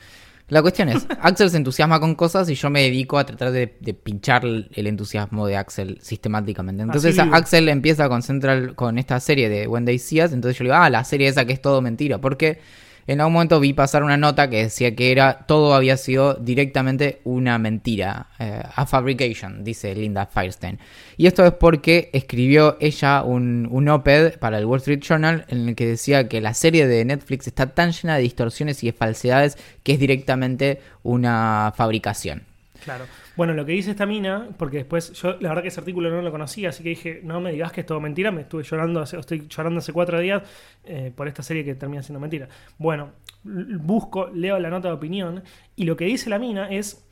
[0.48, 3.78] La cuestión es, Axel se entusiasma con cosas y yo me dedico a tratar de,
[3.80, 6.84] de pinchar el entusiasmo de Axel sistemáticamente.
[6.84, 7.18] Entonces.
[7.20, 10.72] Axel empieza con Central, con esta serie de When They See Us, entonces yo le
[10.72, 12.20] digo, ah, la serie esa que es todo mentira.
[12.20, 12.60] Porque
[13.08, 17.22] en algún momento vi pasar una nota que decía que era todo había sido directamente
[17.24, 20.80] una mentira, eh, a fabrication, dice Linda Firestein.
[21.18, 25.70] Y esto es porque escribió ella un, un op-ed para el Wall Street Journal en
[25.70, 28.94] el que decía que la serie de Netflix está tan llena de distorsiones y de
[28.94, 32.51] falsedades que es directamente una fabricación.
[32.84, 33.06] Claro.
[33.36, 36.22] Bueno, lo que dice esta mina, porque después yo la verdad que ese artículo no
[36.22, 39.02] lo conocía, así que dije, no me digas que es todo mentira, me estuve llorando,
[39.02, 40.42] hace- estoy llorando hace cuatro días
[40.84, 42.50] eh, por esta serie que termina siendo mentira.
[42.78, 43.12] Bueno,
[43.44, 45.44] busco, leo la nota de opinión
[45.76, 47.08] y lo que dice la mina es,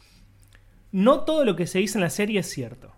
[0.91, 2.91] no todo lo que se dice en la serie es cierto.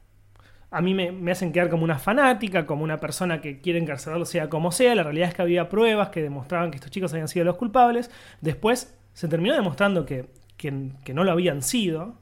[0.73, 4.49] A mí me, hacen quedar como una fanática, como una persona que quiere encarcelarlo sea
[4.49, 4.95] como sea.
[4.95, 8.10] La realidad es que había pruebas que demostraban que estos chicos habían sido los culpables.
[8.39, 12.20] Después se terminó demostrando que- que no lo habían sido.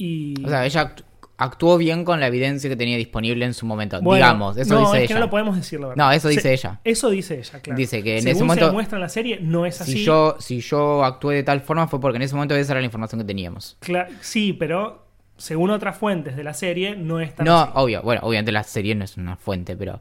[0.00, 0.34] Y...
[0.44, 1.04] O sea, ella act-
[1.36, 4.80] actuó bien con la evidencia que tenía disponible en su momento, Bueno, digamos, eso no,
[4.80, 5.08] dice es ella.
[5.08, 6.04] que no lo podemos decir, la verdad.
[6.06, 6.80] No, eso dice Se- ella.
[6.84, 7.76] Eso dice ella, claro.
[7.78, 9.92] Dice que en Según ese momento- se demuestra en la serie, no es así.
[9.92, 12.80] Si yo, si yo actué de tal forma fue porque en ese momento esa era
[12.80, 13.76] la información que teníamos.
[13.80, 17.72] Cla- sí, pero según otras fuentes de la serie, no es tan No, así.
[17.74, 20.00] obvio, bueno, obviamente la serie no es una fuente, pero...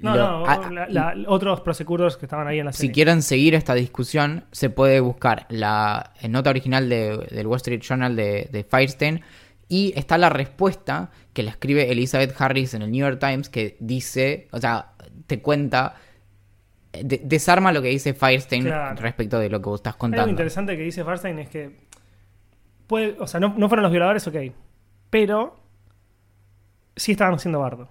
[0.00, 2.92] No, lo- no, a- la- la- otros prosecutors que estaban ahí en la si serie.
[2.92, 7.80] quieren seguir esta discusión, se puede buscar la eh, nota original de- del Wall Street
[7.80, 9.20] Journal de, de Firestein
[9.68, 13.76] y está la respuesta que la escribe Elizabeth Harris en el New York Times que
[13.80, 14.92] dice, o sea,
[15.26, 15.94] te cuenta,
[16.92, 18.96] eh, de- desarma lo que dice Firestein Claro.
[19.00, 20.28] respecto de lo que vos estás contando.
[20.30, 21.78] interesante que dice Farstein es que
[22.86, 24.36] puede, o sea, no, no fueron los violadores, ok,
[25.10, 25.60] pero
[26.96, 27.88] sí estaban haciendo bardo.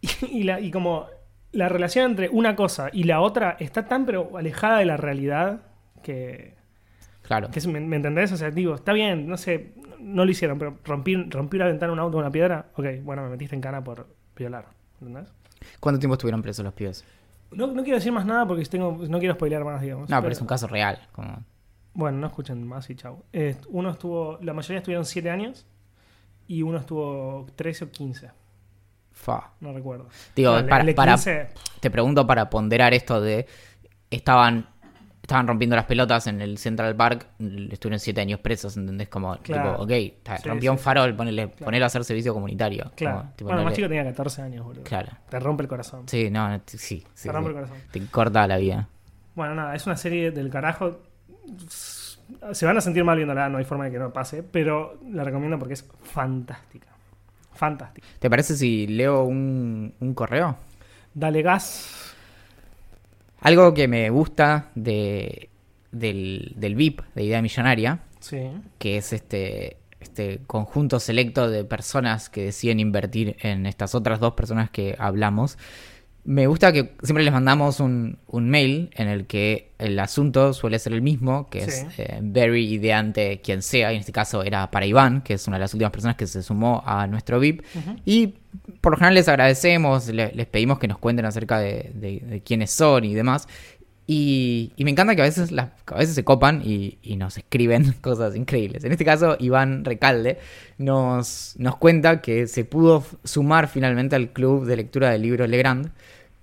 [0.00, 0.08] Y,
[0.40, 1.06] y la, y como
[1.52, 5.60] la relación entre una cosa y la otra está tan pero alejada de la realidad
[6.02, 6.54] que,
[7.22, 7.50] Claro.
[7.50, 8.30] que es- ¿me, me entendés?
[8.32, 11.92] O sea, digo, está bien, no sé, no lo hicieron, pero rompí, rompí una ventana
[11.92, 14.06] un auto con una piedra, ok, bueno, me metiste en cana por
[14.36, 14.66] violar,
[15.00, 15.32] ¿entendés?
[15.80, 17.04] ¿Cuánto tiempo estuvieron presos los pibes?
[17.52, 20.10] No, no quiero decir más nada porque tengo, no quiero spoilear más, digamos.
[20.10, 20.98] No, pero es un caso real.
[21.12, 21.42] Como...
[21.94, 23.22] Bueno, no escuchen más y chau.
[23.32, 25.64] Eh, uno estuvo, la mayoría estuvieron 7 años
[26.46, 28.30] y uno estuvo 13 o 15,
[29.18, 29.50] Fa.
[29.60, 30.08] no recuerdo.
[30.36, 31.48] Digo, No, el- para, el de para- 15,
[31.80, 33.46] te pregunto para ponderar esto de
[34.10, 34.68] estaban
[35.22, 37.26] estaban rompiendo las pelotas en el Central Park,
[37.70, 39.08] estuvieron siete años presos, ¿entendés?
[39.08, 39.70] Como, Claro.
[39.72, 42.92] tipo, ok, Sí, rompió sí, un farol, ponele, ponelo a hacer servicio comunitario.
[42.94, 43.16] Claro.
[43.18, 44.84] Como, tipo, bueno, más chico tenía 14 años, boludo.
[44.84, 45.08] Claro.
[45.28, 46.06] Te rompe el corazón.
[46.06, 47.04] Sí, no, sí, sí.
[47.20, 47.76] Te rompe el corazón.
[47.90, 48.88] Te corta la vida.
[49.34, 51.00] Bueno, nada, es una serie del carajo.
[52.52, 55.24] Se van a sentir mal viéndola, no hay forma de que no pase, pero la
[55.24, 56.86] recomiendo porque es fantástica.
[57.56, 58.06] Fantástica.
[58.18, 60.56] ¿Te parece si leo un, un correo?
[61.14, 62.14] Dale gas.
[63.40, 65.50] Algo que me gusta de,
[65.92, 68.50] del, del VIP, de Idea Millonaria, Sí.
[68.78, 74.34] que es este, este conjunto selecto de personas que deciden invertir en estas otras dos
[74.34, 75.58] personas que hablamos.
[76.28, 80.78] Me gusta que siempre les mandamos un, un mail en el que el asunto suele
[80.80, 82.02] ser el mismo, que es Sí.
[82.02, 85.56] eh, very ideante quien sea, y en este caso era para Iván, que es una
[85.56, 87.62] de las últimas personas que se sumó a nuestro VIP.
[88.04, 88.34] Y
[88.80, 92.40] por lo general les agradecemos, le- les pedimos que nos cuenten acerca de, de- de
[92.42, 93.46] quiénes son y demás.
[94.08, 97.36] Y, y me encanta que a veces, las, a veces se copan y, y nos
[97.38, 98.82] escriben cosas increíbles.
[98.84, 100.38] En este caso, Iván Recalde
[100.78, 105.90] nos, nos cuenta que se pudo sumar finalmente al club de lectura del libro Legrand,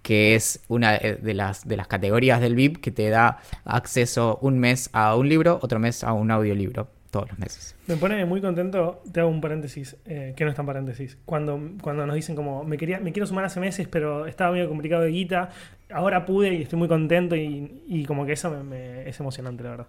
[0.04, 4.38] que es una eh, de las, de las categorías del VIP que te da acceso
[4.42, 7.76] un mes a un libro, otro mes a un audiolibro, todos los meses.
[7.88, 11.60] Me pone muy contento, te hago un paréntesis, eh, que no es tan paréntesis, cuando,
[11.82, 15.04] cuando nos dicen como, me, quería, me quiero sumar hace meses, pero estaba medio complicado
[15.04, 15.50] de guita,
[15.94, 19.64] ahora pude y estoy muy contento y, y como que eso me, me- es emocionante,
[19.64, 19.88] la verdad.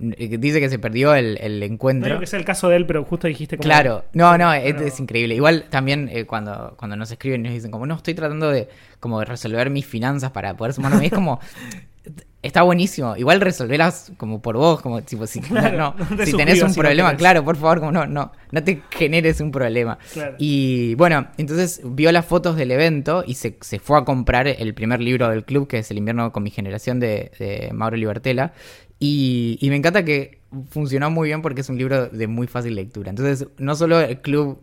[0.00, 2.08] Eh, Dice que se perdió el, el No encuentro.
[2.08, 3.64] digo que sea el caso de él, pero justo dijiste como...
[3.64, 5.34] Claro, no, no, es, Pero- es increíble.
[5.34, 8.68] Igual también eh, cuando, cuando nos escriben y nos dicen como, no, estoy tratando de
[9.00, 11.06] como de resolver mis finanzas para poder sumarme.
[11.06, 11.40] es como,
[12.42, 13.16] está buenísimo.
[13.16, 16.70] Igual resolverlas como por vos, como tipo, si, Claro, no, no te si tenés un
[16.70, 19.98] si problema, claro, por favor, como no, no, no te generes un problema.
[20.12, 20.36] Claro.
[20.38, 24.74] Y bueno, entonces vio las fotos del evento y se, se fue a comprar el
[24.74, 28.52] primer libro del club, que es El invierno con mi generación de, de Mauro Libertela.
[29.00, 30.40] Y, y me encanta que
[30.70, 33.10] funcionó muy bien porque es un libro de muy fácil lectura.
[33.10, 34.60] Entonces, no solo el club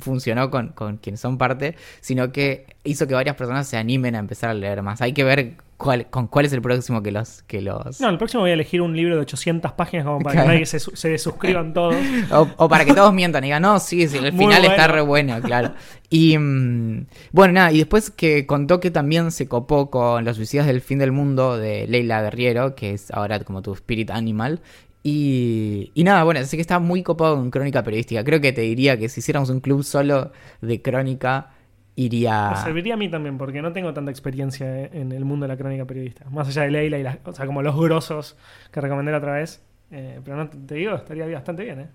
[0.00, 4.18] funcionó con, con quienes son parte, sino que hizo que varias personas se animen a
[4.18, 5.00] empezar a leer más.
[5.02, 7.42] Hay que ver cuál, con cuál es el próximo que los...
[7.42, 8.00] Que los...
[8.00, 10.66] No, el próximo voy a elegir un libro de 800 páginas como para que nadie
[10.66, 11.94] se, se suscriban todos.
[12.30, 14.86] O, o para que todos mientan y digan, no, sí, sí, el Muy final está
[14.88, 15.72] re bueno, claro.
[16.10, 20.66] Y mm, bueno, nada, y después que contó que también se copó con Los suicidas
[20.66, 24.60] del fin del mundo de Leila Guerriero, que es ahora como tu spirit animal.
[25.02, 28.24] Y, y nada, bueno, así que está muy copado con crónica periodística.
[28.24, 30.32] Creo que te diría que si hiciéramos un club solo
[30.62, 31.50] de crónica,
[31.96, 32.50] iría...
[32.50, 35.56] Me serviría a mí también, porque no tengo tanta experiencia en el mundo de la
[35.56, 36.24] crónica periodista.
[36.30, 38.36] Más allá de Leila y las, o sea, como los grosos
[38.72, 39.62] que recomendé la otra vez.
[39.90, 41.88] Eh, pero no te, digo, estaría bastante bien, ¿eh?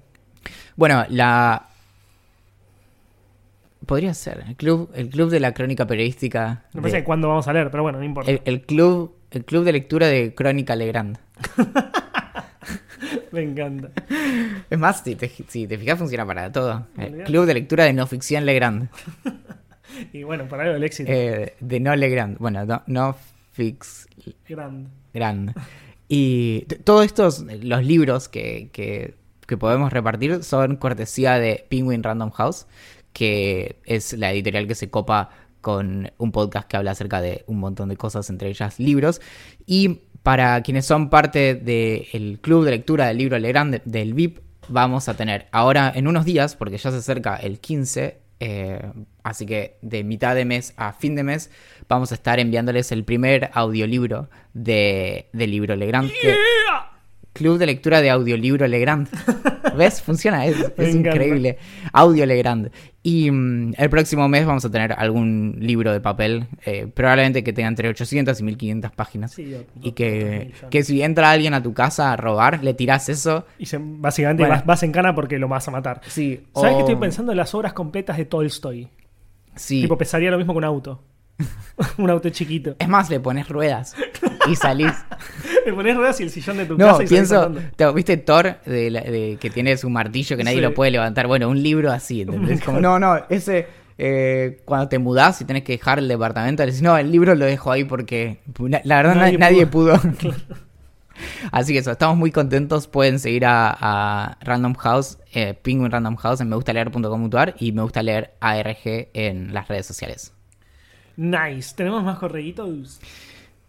[0.76, 1.66] Bueno, la...
[3.86, 6.66] Podría ser, el club, el club de la crónica periodística.
[6.74, 8.30] Me de- que cuándo vamos a leer, pero bueno, no importa.
[8.30, 11.18] el, el club, el club de lectura de Crónica Legrand.
[13.32, 13.90] Me encanta.
[14.70, 16.88] Es más, si te, si te fijas, funciona para todo.
[16.98, 18.90] El club de lectura de no ficción Legrand.
[20.14, 21.12] Y bueno, para algo del éxito.
[21.12, 22.38] Eh, de no Legrand.
[22.38, 23.16] Bueno, no, no
[23.52, 24.08] fix
[24.48, 24.90] Grande.
[25.14, 25.54] Grand.
[26.08, 29.16] Y todos estos, los libros que, que,
[29.48, 32.66] que podemos repartir son cortesía de Penguin Random House,
[33.14, 35.30] que es la editorial que se copa
[35.62, 39.22] con un podcast que habla acerca de un montón de cosas, entre ellas libros.
[39.66, 44.40] Y para quienes son parte del club de lectura del libro Legrand de- del VIP,
[44.68, 48.82] vamos a tener ahora en unos días, porque ya se acerca el 15, eh,
[49.30, 51.52] así que de mitad de mes a fin de mes,
[51.88, 56.10] vamos a estar enviándoles el primer audiolibro de, del libro Legrand.
[56.22, 56.36] que-
[57.32, 59.08] Club de lectura de audiolibro Legrand.
[59.78, 60.02] ¿Ves?
[60.02, 61.58] Funciona, es, es increíble.
[61.94, 62.70] Audio Legrand.
[63.04, 67.54] Y mm, el próximo mes vamos a tener algún libro de papel, eh, probablemente que
[67.54, 69.32] tenga entre 800 y 1500 páginas.
[69.32, 73.08] Sí, o- y que, que si entra alguien a tu casa a robar, le tirás
[73.10, 73.46] eso.
[73.60, 74.56] Y se- básicamente Bueno.
[74.56, 76.02] vas, vas en cana porque lo vas a matar.
[76.08, 78.90] Sí, ¿Sabes o- qué estoy pensando en las obras completas de Tolstoy?
[79.60, 79.82] Sí.
[79.82, 81.04] Tipo, pesaría lo mismo que un auto.
[81.98, 82.76] un auto chiquito.
[82.80, 83.96] Es más, le pones ruedas
[84.50, 84.92] y salís.
[85.66, 88.58] Le pones ruedas y el sillón de tu No, casa y pienso, te- ¿viste Thor
[88.66, 90.62] de la- de que tiene su martillo que nadie Sí.
[90.64, 91.28] lo puede levantar?
[91.28, 92.62] Bueno, un libro así, ¿entendés?
[92.64, 93.68] Como, no, no, ese
[93.98, 97.36] eh, cuando te mudás y tenés que dejar el departamento, le decís, no, el libro
[97.36, 98.40] lo dejo ahí porque
[98.84, 100.00] la verdad nadie, Nadie nadie pudo.
[101.52, 102.88] Así que eso, estamos muy contentos.
[102.88, 107.72] Pueden seguir a, a Random House, eh, Penguin Random House en me gusta leer.com.ar y
[107.72, 110.34] me gusta leer ARG en las redes sociales.
[111.18, 111.76] Nice.
[111.76, 113.00] ¿Tenemos más correitos?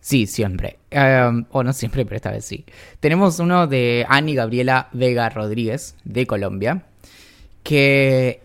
[0.01, 0.79] Sí, siempre.
[0.91, 2.65] Eh, o no siempre, pero esta vez sí.
[3.01, 6.85] Tenemos uno de Ani Gabriela Vega Rodríguez, de Colombia,
[7.63, 8.41] que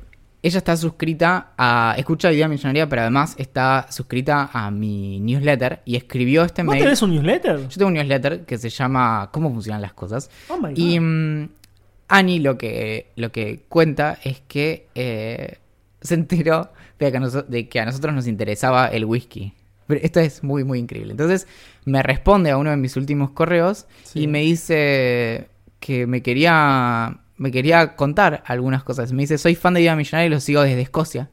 [0.47, 1.95] ella está suscrita a.
[1.97, 6.83] Escucha Idea Millonaria, pero además está suscrita a mi newsletter y escribió este ¿Vos mail.
[6.83, 7.67] tenés un newsletter?
[7.67, 10.29] Yo tengo un newsletter que se llama ¿Cómo funcionan las cosas?
[10.49, 10.77] Oh my God.
[10.77, 11.49] Y mm,
[12.07, 15.57] Annie lo que, lo que cuenta es que eh,
[16.01, 19.53] se enteró de que, a noso- de que a nosotros nos interesaba el whisky.
[19.87, 21.11] Pero esto es muy, muy increíble.
[21.11, 21.47] Entonces
[21.85, 24.21] me responde a uno de mis últimos correos Sí.
[24.23, 29.11] y me dice que me quería, me quería contar algunas cosas.
[29.11, 31.29] Me dice, soy fan de Vida Millonaria y lo sigo desde Escocia.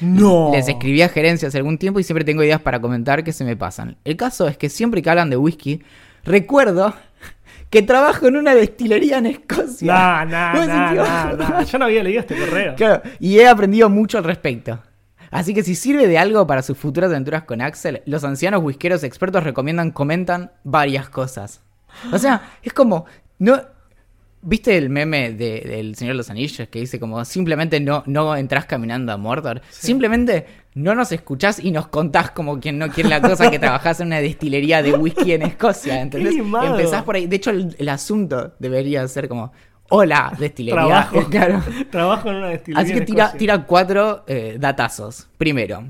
[0.00, 0.50] No.
[0.52, 3.44] Les escribí a gerencia hace algún tiempo y siempre tengo ideas para comentar que se
[3.44, 3.98] me pasan.
[4.04, 5.82] El caso es que siempre que hablan de whisky,
[6.24, 6.94] recuerdo
[7.70, 9.92] que trabajo en una destilería en Escocia.
[9.92, 11.62] Nah, nah, nah.
[11.64, 12.74] Yo no había leído este correo.
[12.76, 14.80] Claro, y he aprendido mucho al respecto.
[15.30, 19.04] Así que si sirve de algo para sus futuras aventuras con Axel, los ancianos whiskeros
[19.04, 21.60] expertos recomiendan, comentan varias cosas.
[22.12, 23.04] O sea, es como,
[23.38, 23.60] no,
[24.42, 28.34] ¿viste el meme de- del Señor de los Anillos que dice como simplemente no, no
[28.36, 29.60] entras caminando a Mordor?
[29.70, 34.00] Simplemente no nos escuchás y nos contás como quien no quiere la cosa que trabajás
[34.00, 36.34] en una destilería de whisky en Escocia, ¿entendés?
[36.36, 37.26] Empezás por ahí.
[37.26, 39.52] De hecho, el, el asunto debería ser como,
[39.88, 40.80] hola, destilería.
[40.80, 41.26] Trabajo.
[41.30, 41.62] Claro.
[41.90, 42.82] Trabajo en una destilería.
[42.82, 43.38] Así que en tira, Escocia.
[43.38, 45.28] tira cuatro eh, datazos.
[45.36, 45.84] Primero,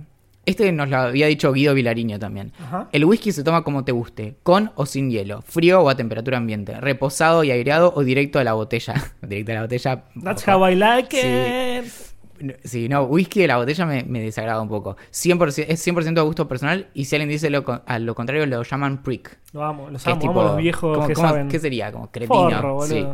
[0.50, 2.52] este nos lo había dicho Guido Vilariño también.
[2.60, 2.88] Ajá.
[2.92, 6.38] El whisky se toma como te guste, con o sin hielo, frío o a temperatura
[6.38, 8.94] ambiente, reposado y aireado o directo a la botella.
[9.22, 10.04] directo a la botella.
[10.22, 10.58] That's ojo.
[10.58, 11.16] how I like
[11.84, 11.90] it.
[12.64, 14.96] Sí, no, whisky de la botella me, me desagrada un poco.
[15.12, 18.62] 100%, es 100% de gusto personal y si alguien dice lo, a lo contrario lo
[18.62, 19.38] llaman prick.
[19.52, 21.48] Lo amo, los amo, tipo, amo a los viejos ¿cómo- que cómo- saben.
[21.48, 21.92] ¿Qué sería?
[21.92, 22.34] Como cretino.
[22.50, 22.86] Forro, boludo.
[22.86, 23.06] sí.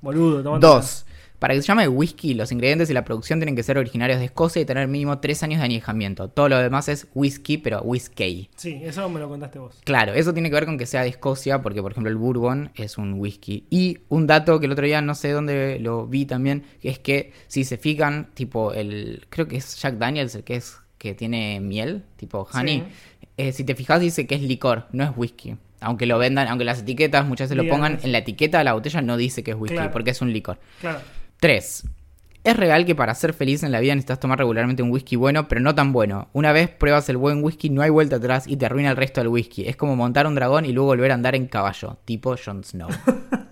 [0.00, 1.06] Boludo, Dos.
[1.42, 4.26] Para que se llame whisky, los ingredientes y la producción tienen que ser originarios de
[4.26, 6.28] Escocia y tener mínimo tres años de añejamiento.
[6.28, 8.48] Todo lo demás es whisky, pero whisky.
[8.54, 9.80] Sí, eso me lo contaste vos.
[9.82, 12.70] Claro, eso tiene que ver con que sea de Escocia, porque por ejemplo el bourbon
[12.76, 13.66] es un whisky.
[13.70, 17.00] Y un dato que el otro día no sé dónde lo vi también, que es
[17.00, 21.14] que si se fijan, tipo el, creo que es Jack Daniels el que es que
[21.14, 22.84] tiene miel, tipo honey.
[23.36, 25.56] eh, si te fijas dice que es licor, no es whisky.
[25.80, 28.74] Aunque lo vendan, aunque las etiquetas muchas veces lo pongan en la etiqueta de la
[28.74, 29.90] botella no dice que es whisky, Claro.
[29.90, 30.60] porque es un licor.
[30.80, 31.00] Claro.
[31.42, 31.88] 3.
[32.44, 35.48] Es real que para ser feliz en la vida necesitas tomar regularmente un whisky bueno,
[35.48, 36.28] pero no tan bueno.
[36.32, 39.20] Una vez pruebas el buen whisky, no hay vuelta atrás y te arruina el resto
[39.20, 39.66] del whisky.
[39.66, 42.88] Es como montar un dragón y luego volver a andar en caballo, tipo Jon Snow.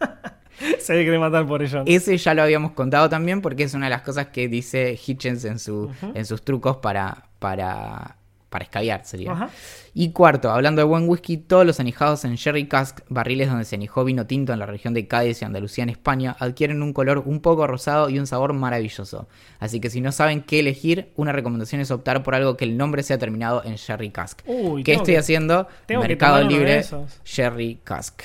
[0.79, 1.83] Se quiere matar por ello.
[1.85, 5.45] Ese ya lo habíamos contado también porque es una de las cosas que dice Hitchens
[5.45, 8.19] en, su, en sus trucos para, para,
[8.51, 9.33] para escabiar, sería.
[9.33, 9.49] Ajá.
[9.95, 13.77] Y cuarto, hablando de buen whisky, todos los anijados en Sherry Cask, barriles donde se
[13.77, 17.23] anijó vino tinto en la región de Cádiz y Andalucía en España, adquieren un color
[17.25, 19.29] un poco rosado y un sabor maravilloso.
[19.61, 22.77] Así que si no saben qué elegir, una recomendación es optar por algo que el
[22.77, 24.41] nombre sea terminado en Sherry Cask.
[24.47, 25.67] Uy, ¿Qué estoy que- haciendo?
[25.87, 27.21] tengo que Mercado tomar uno de Libre, esos.
[27.25, 28.21] Sherry Cask.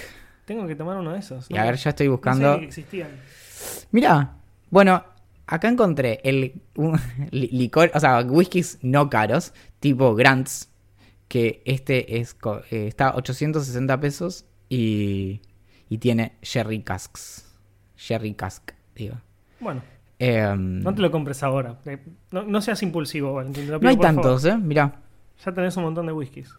[0.46, 1.46] Tengo que tomar uno de esos.
[1.50, 2.42] Y a ver, ya estoy buscando.
[2.48, 3.10] No sabía que existían.
[3.92, 4.34] Mira,
[4.70, 5.04] bueno,
[5.48, 7.00] acá encontré el un
[7.32, 9.54] licor, o sea, whiskies no caros,
[9.86, 10.72] tipo Grants,
[11.28, 12.36] que este es
[12.72, 15.42] eh, está a 860 pesos y,
[15.90, 17.56] y tiene Sherry Casks.
[17.96, 19.18] Sherry Cask, digo.
[19.60, 19.84] Bueno,
[20.18, 21.78] Em, no te lo compres ahora.
[21.86, 22.00] Eh,
[22.32, 23.68] No, no seas impulsivo, Valentín.
[23.68, 24.24] no hay por favor.
[24.24, 24.58] tantos, ¿eh?
[24.58, 25.02] Mira,
[25.46, 26.50] Ya tenés un montón de whiskies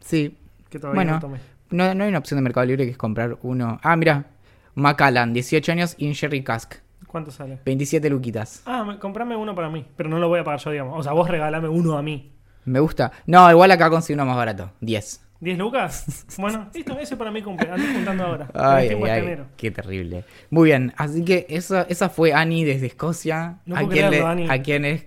[0.00, 0.36] sí.
[0.68, 1.12] que todavía Bueno.
[1.14, 1.38] no tomé.
[1.70, 3.80] No, no hay una opción de Mercado Libre que es comprar uno.
[3.82, 4.26] Ah, mira,
[4.74, 6.74] Macallan, 18 años y un Sherry Cask,
[7.06, 7.60] ¿Cuánto sale?
[7.64, 8.62] 27 luquitas.
[8.66, 10.98] Ah, me- comprame uno para mí, pero no lo voy a pagar yo, digamos.
[10.98, 12.32] O sea, vos regalame uno a mí.
[12.64, 13.12] Me gusta.
[13.26, 15.20] No, igual acá consigo uno más barato, 10.
[15.40, 16.26] ¿10 lucas?
[16.38, 17.68] Bueno, listo, ese para mí cumple.
[17.70, 18.48] Ando juntando ahora.
[18.54, 20.24] Ay, ay, qué terrible.
[20.50, 23.58] Muy bien, así que esa, esa fue Annie desde Escocia.
[23.66, 25.04] No a, quien le- a quienes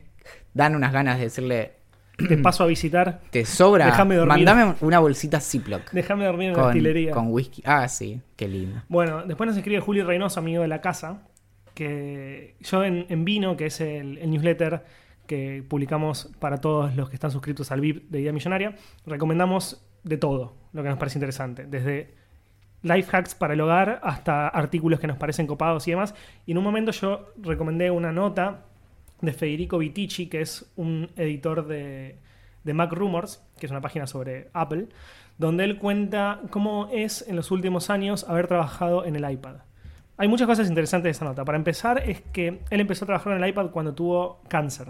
[0.54, 1.72] dan unas ganas de decirle,
[2.28, 3.22] Te paso a visitar.
[3.30, 4.46] te sobra, Déjame dormir.
[4.46, 7.12] mandame una bolsita Ziploc Déjame dormir en la destilería.
[7.12, 7.62] con whisky.
[7.66, 8.82] Ah, sí, qué lindo.
[8.90, 11.22] Bueno, después nos escribe Julio Reynoso, amigo de la casa,
[11.74, 14.84] que yo en, en Vino, que es el, el newsletter
[15.26, 20.18] que publicamos para todos los que están suscritos al VIP de Idea Millonaria, recomendamos de
[20.18, 22.14] todo lo que nos parece interesante, desde
[22.84, 26.14] life hacks para el hogar hasta artículos que nos parecen copados y demás.
[26.46, 28.66] Y en un momento yo recomendé una nota
[29.22, 32.20] de Federico Vitici, que es un editor de,
[32.64, 34.88] de Mac Rumors, que es una página sobre Apple,
[35.38, 39.56] donde él cuenta cómo es en los últimos años haber trabajado en el iPad.
[40.18, 41.44] Hay muchas cosas interesantes de esa nota.
[41.44, 44.90] Para empezar, es que él empezó a trabajar en el iPad cuando tuvo cáncer.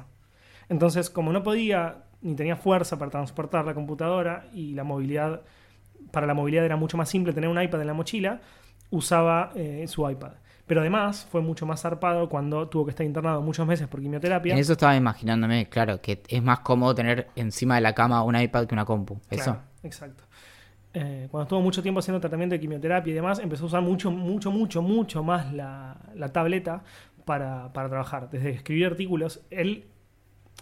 [0.70, 5.42] Entonces, como no podía ni tenía fuerza para transportar la computadora y la movilidad,
[6.12, 8.42] para la movilidad era mucho más simple tener un iPad en la mochila,
[8.90, 10.32] usaba eh, su iPad.
[10.66, 14.54] Pero además fue mucho más zarpado cuando tuvo que estar internado muchos meses por quimioterapia.
[14.54, 18.36] En eso estaba imaginándome, claro, que es más cómodo tener encima de la cama un
[18.36, 19.20] iPad que una compu.
[19.30, 19.44] Eso.
[19.44, 20.24] Claro, exacto.
[20.96, 24.10] Eh, cuando estuvo mucho tiempo haciendo tratamiento de quimioterapia y demás, empezó a usar mucho,
[24.10, 26.84] mucho, mucho, mucho más la, la tableta
[27.26, 28.30] para, para trabajar.
[28.32, 29.86] Desde escribir artículos, él,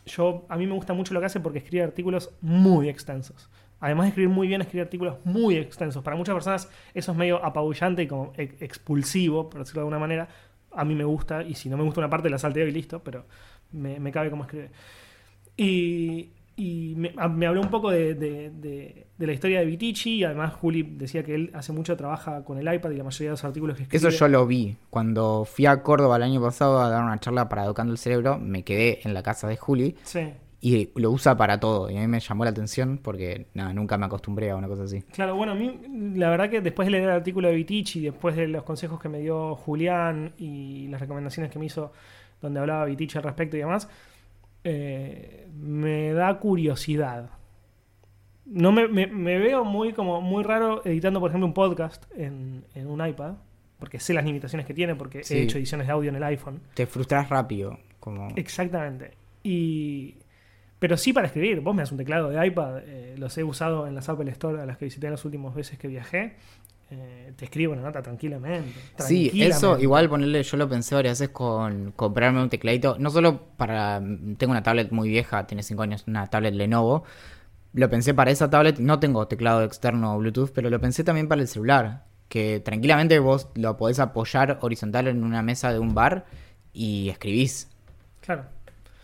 [0.06, 3.50] yo, a mí me gusta mucho lo que hace porque escribe artículos muy extensos.
[3.80, 6.04] Además de escribir muy bien, escribe artículos muy extensos.
[6.04, 10.30] Para muchas personas eso es medio apabullante y como expulsivo, por decirlo de alguna manera.
[10.72, 13.04] A mí me gusta, y si no me gusta una parte la salteo y listo,
[13.04, 13.26] pero
[13.72, 14.72] me, cabe como escribe.
[15.58, 19.66] Y, y me, a- me habló un poco de, de- de- de la historia de
[19.66, 23.04] Vitici, y además Juli decía que él hace mucho trabaja con el iPad y la
[23.04, 24.08] mayoría de los artículos que escribe...
[24.08, 24.76] Eso yo lo vi.
[24.90, 28.38] Cuando fui a Córdoba el año pasado a dar una charla para Educando el Cerebro,
[28.40, 30.20] me quedé en la casa de Juli Sí,
[30.62, 31.90] y lo usa para todo.
[31.90, 34.84] Y a mí me llamó la atención porque nada, nunca me acostumbré a una cosa
[34.84, 35.02] así.
[35.12, 35.80] claro, bueno, a mí
[36.16, 39.10] la verdad que después de leer el artículo de Vitici, después de los consejos que
[39.10, 41.92] me dio Julián y las recomendaciones que me hizo
[42.42, 43.90] donde hablaba Vitici al respecto y demás,
[44.64, 47.30] eh, me da curiosidad.
[48.46, 52.66] No me, me- me veo muy como muy raro editando, por ejemplo, un podcast en,
[52.76, 53.36] en un iPad,
[53.80, 55.36] porque sé las limitaciones que tiene, porque Sí.
[55.36, 56.60] he hecho ediciones de audio en el iPhone.
[56.74, 57.80] Te frustras rápido.
[58.00, 58.28] Como...
[58.36, 59.12] Exactamente.
[59.44, 60.16] Y.
[60.80, 61.62] Pero sí para escribir.
[61.62, 62.80] Vos me das un teclado de iPad.
[62.86, 65.80] eh, los he usado en las Apple Store a las que visité las últimas veces
[65.80, 66.36] que viajé.
[67.00, 68.80] Eh, te escribo una nota tranquilamente.
[68.98, 73.42] Sí, eso igual ponerle, yo lo pensé varias veces con comprarme un tecladito, no solo
[73.58, 74.02] para,
[74.38, 77.04] tengo una tablet muy vieja, tiene 5 años, una tablet Lenovo,
[77.74, 81.42] lo pensé para esa tablet, no tengo teclado externo Bluetooth, pero lo pensé también para
[81.42, 86.26] el celular, que tranquilamente vos lo podés apoyar horizontal en una mesa de un bar
[86.72, 87.70] y escribís.
[88.22, 88.46] Claro.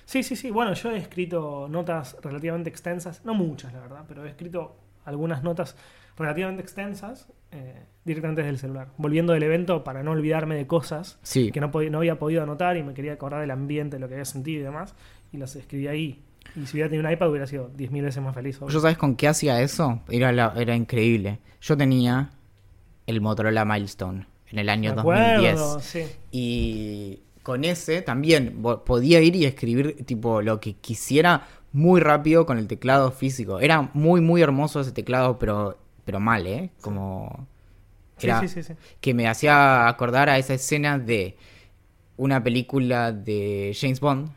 [0.05, 0.49] Sí, sí, sí.
[0.49, 3.23] Bueno, yo he escrito notas relativamente extensas.
[3.25, 4.75] No muchas, la verdad, pero he escrito
[5.05, 5.75] algunas notas
[6.17, 8.89] relativamente extensas eh, directamente desde el celular.
[8.97, 12.77] Volviendo del evento para no olvidarme de cosas Sí, que no, no había podido anotar
[12.77, 14.95] y me quería acordar del ambiente, lo que había sentido y demás,
[15.31, 16.23] y las escribí ahí.
[16.55, 18.57] Y si hubiera tenido un iPad hubiera sido 10.000 veces más feliz.
[18.61, 18.69] obvio.
[18.73, 20.01] ¿yo sabes con qué hacía eso?
[20.09, 21.39] Era, la- era increíble.
[21.61, 22.31] Yo tenía
[23.05, 25.51] el Motorola Milestone en el año Me 2010.
[25.53, 26.03] acuerdo, sí.
[26.31, 32.57] Y con ese también podía ir y escribir tipo lo que quisiera muy rápido con
[32.57, 33.59] el teclado físico.
[33.59, 35.77] Era muy, muy hermoso ese teclado, pero,
[36.09, 36.71] pero mal, ¿eh?
[36.81, 37.45] Como...
[38.17, 38.73] Sí, Era sí, sí, sí.
[38.99, 41.37] que me hacía acordar a esa escena de
[42.17, 44.31] una película de James Bond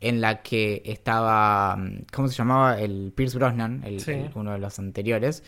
[0.00, 2.78] en la que estaba, mm, ¿cómo se llamaba?
[2.80, 5.42] El Pierce Brosnan, el- uno de los anteriores.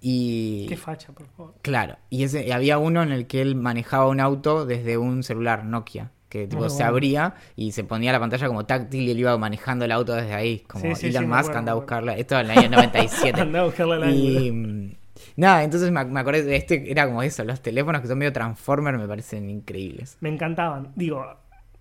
[0.00, 1.54] Y Qué facha, por favor.
[1.62, 5.64] Claro, y ese, había uno en el que él manejaba un auto desde un celular
[5.64, 9.36] Nokia, que tipo se abría y se ponía la pantalla como táctil y él iba
[9.36, 12.16] manejando el auto desde ahí, como Elon Musk anda a buscarla.
[12.16, 13.40] Esto en el año 97.
[13.40, 14.96] Andá a buscarla y
[15.36, 18.32] nada, entonces me, me acordé de este, era como eso, los teléfonos que son medio
[18.32, 20.16] Transformer me parecen increíbles.
[20.20, 20.92] Me encantaban.
[20.94, 21.24] Digo,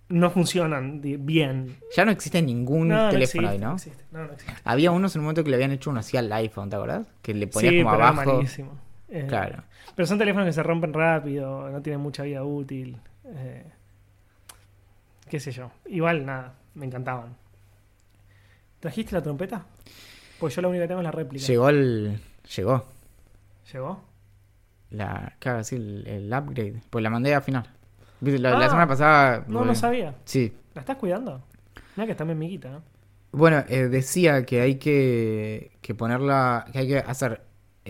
[0.10, 1.78] no funcionan bien.
[1.96, 3.70] Ya no existe ningún No, no teléfono ahí, ¿no?
[3.70, 4.04] no existe.
[4.12, 4.54] No, no existe.
[4.64, 7.08] Había unos en un momento que le habían hecho uno así al iPhone, ¿te acordás?
[7.22, 8.34] Que le ponías Sí, como pero era abajo.
[8.36, 8.72] malísimo.
[9.10, 9.64] Eh, Claro.
[9.96, 12.98] Pero son teléfonos que se rompen rápido, no tienen mucha vida útil.
[13.26, 13.64] eh,
[15.30, 15.72] qué sé yo.
[15.88, 17.36] Igual, nada, me encantaban.
[18.80, 19.66] ¿Trajiste la trompeta?
[20.40, 21.46] Pues yo la única que tengo es la réplica.
[21.46, 22.20] Llegó el.
[22.56, 22.86] Llegó.
[23.72, 24.04] ¿Llegó?
[24.90, 26.82] La, claro, sí, el, el upgrade.
[26.90, 27.68] Pues la mandé a final.
[28.22, 29.38] Viste, La, la Ah, semana pasada.
[29.48, 30.16] No, bueno, no sabía.
[30.26, 30.54] Sí.
[30.74, 31.44] ¿La estás cuidando?
[31.96, 32.84] Mira que está amiguita, ¿no?
[33.32, 36.66] Bueno, eh, decía que hay que, que ponerla.
[36.72, 37.42] Que hay que hacer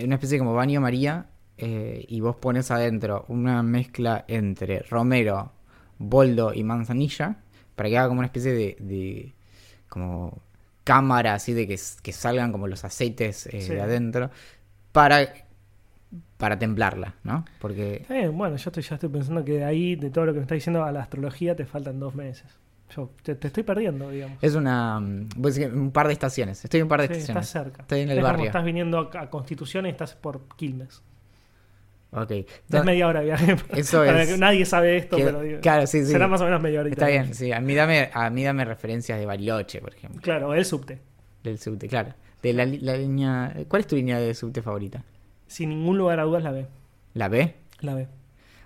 [0.03, 1.28] una especie como baño María.
[1.57, 5.51] eh, y vos pones adentro una mezcla entre romero,
[5.99, 7.38] boldo y manzanilla.
[7.75, 8.78] Para que haga como una especie de.
[8.80, 9.36] de
[9.89, 10.41] como
[10.84, 13.73] cámara así de que, que salgan como los aceites eh, Sí.
[13.73, 14.32] de adentro.
[14.91, 15.28] Para.
[16.38, 17.43] Para templarla, ¿no?
[17.60, 17.97] Porque.
[17.97, 20.39] Está bien, bueno, yo estoy, ya estoy pensando que de ahí, de todo lo que
[20.39, 22.45] me estás diciendo a la astrología, te faltan dos meses.
[22.95, 24.38] Yo te, te estoy perdiendo, digamos.
[24.41, 24.99] Es una.
[25.01, 26.64] mm, decir que un par de estaciones.
[26.64, 27.49] Estoy en un par de Sí, estás estaciones.
[27.49, 27.82] cerca.
[27.82, 28.45] Estoy en el es como barrio.
[28.45, 31.01] estás viniendo a, Constitución y estás por Quilmes.
[32.12, 32.32] Ok.
[32.32, 33.55] Es No, media hora de viaje.
[33.76, 36.12] Eso Para es- que nadie sabe esto, que- pero digo, claro, sí, sí.
[36.14, 36.89] será más o menos media hora.
[36.89, 37.51] Está bien, sí.
[37.51, 40.22] A mí, dame, a mí dame referencias de Bariloche, por ejemplo.
[40.22, 41.01] Claro, el subte.
[41.43, 42.14] Del subte, claro.
[42.41, 43.53] De la línea.
[43.68, 45.03] ¿Cuál es tu línea de subte favorita?
[45.47, 46.67] Sin ningún lugar a dudas la B.
[47.13, 47.55] ¿La B?
[47.81, 48.07] La B.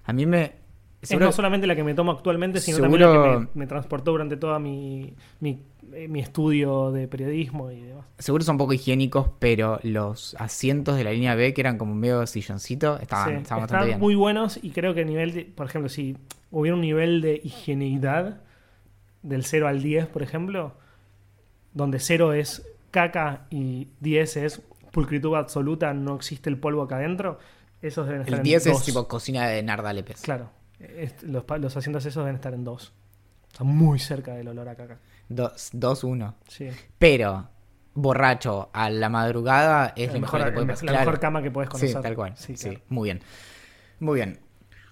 [0.06, 0.54] A mí me.
[1.02, 3.68] Es no solamente la que me tomo actualmente, sino Seguro- también la que me, me
[3.68, 5.60] transportó durante toda mi, mi,
[5.94, 8.06] eh, mi estudio de periodismo y demás.
[8.20, 12.28] Seguro son poco higiénicos, pero los asientos de la línea B, que eran como medio
[12.28, 14.00] silloncito, estaban, Sí, estaban están bastante bien.
[14.00, 16.18] muy buenos y creo que a nivel de, por ejemplo, si
[16.52, 18.42] hubiera un nivel de higienidad
[19.24, 20.74] del 0 al 10, por ejemplo,
[21.74, 24.62] donde 0 es caca y 10 es
[24.92, 27.40] pulcritud absoluta, no existe el polvo acá adentro,
[27.82, 28.86] esos deben estar El en 10 es dos.
[28.86, 30.22] tipo cocina de Narda Lepes.
[30.22, 32.94] Claro, es- los, asientos esos deben estar en 2.
[33.52, 35.00] Están muy cerca del olor a caca.
[35.30, 36.36] 2, 1.
[36.48, 36.70] Sí.
[37.00, 37.50] Pero,
[37.94, 40.86] borracho a la madrugada es El lo mejor, mejor- que puede pasar.
[40.86, 41.06] la Claro.
[41.06, 42.02] mejor cama que puedes Sí, conocer.
[42.02, 42.34] tal cual.
[42.38, 42.82] Sí, Sí, claro.
[42.90, 43.22] muy bien.
[44.00, 44.40] Muy bien.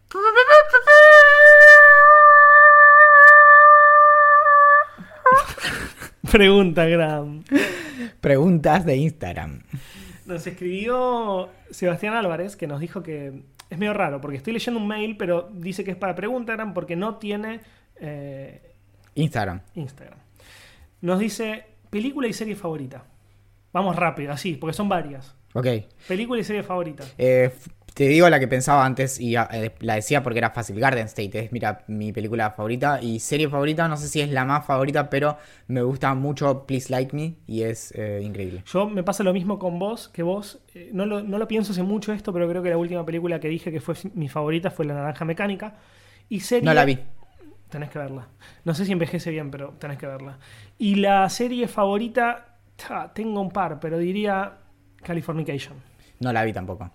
[6.32, 7.44] Pregunta, Gram.
[8.22, 9.62] Preguntas de Instagram.
[10.26, 14.88] Nos escribió Sebastián Álvarez que nos dijo que es medio raro porque estoy leyendo un
[14.88, 17.62] mail, pero dice que es para pregunta, Gram, porque no tiene
[18.00, 18.74] eh,
[19.16, 19.62] Instagram.
[19.76, 20.20] Instagram.
[21.02, 23.04] Nos dice película y serie favorita.
[23.72, 25.36] Vamos rápido, así, porque son varias.
[25.54, 25.68] Ok.
[26.08, 27.04] Película y serie favorita.
[27.18, 27.52] Eh,
[27.94, 30.80] te digo la que pensaba antes y ah, eh, la decía porque era fácil.
[30.80, 33.88] Garden State es, mira, mi película favorita y serie favorita.
[33.88, 35.38] No sé si es la más favorita, pero
[35.68, 38.64] me gusta mucho Please Like Me y es eh, increíble.
[38.66, 41.72] Yo me pasa lo mismo con vos, que vos, eh, no, lo, no lo pienso
[41.72, 44.72] hace mucho esto, pero creo que la última película que dije que fue mi favorita
[44.72, 45.76] fue La Naranja Mecánica.
[46.30, 46.66] Y serie...
[46.66, 47.00] No la vi.
[47.70, 48.28] Tenés que verla.
[48.66, 50.38] No sé si envejece bien, pero tenés que verla.
[50.78, 54.54] Y la serie favorita, ta, tengo un par, pero diría
[55.04, 55.76] Californication.
[56.20, 56.92] No la vi tampoco.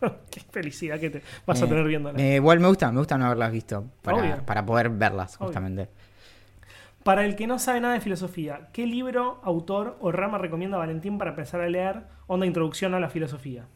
[0.30, 2.20] Qué felicidad que te vas a Eh, tener viéndola.
[2.20, 5.40] eh, igual me gusta, me gusta no haberlas visto para, para poder verlas, Obvio.
[5.40, 5.90] justamente.
[7.02, 11.18] Para el que no sabe nada de filosofía, ¿qué libro, autor o rama recomienda Valentín
[11.18, 12.04] para empezar a leer?
[12.26, 13.66] Onda Introducción a la Filosofía.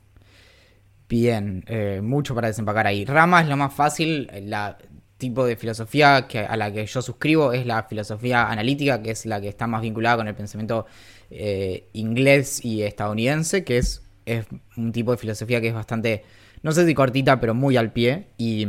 [1.09, 3.05] Bien, eh, mucho para desempacar ahí.
[3.05, 4.79] Rama es lo más fácil, la
[5.19, 9.27] tipo de filosofía que, a la que yo suscribo es la filosofía analítica, que es
[9.27, 10.87] la que está más vinculada con el pensamiento
[11.31, 14.47] eh, inglés y estadounidense, que es, es
[14.77, 16.25] un tipo de filosofía que es bastante,
[16.63, 18.67] no sé si cortita, pero muy al pie y,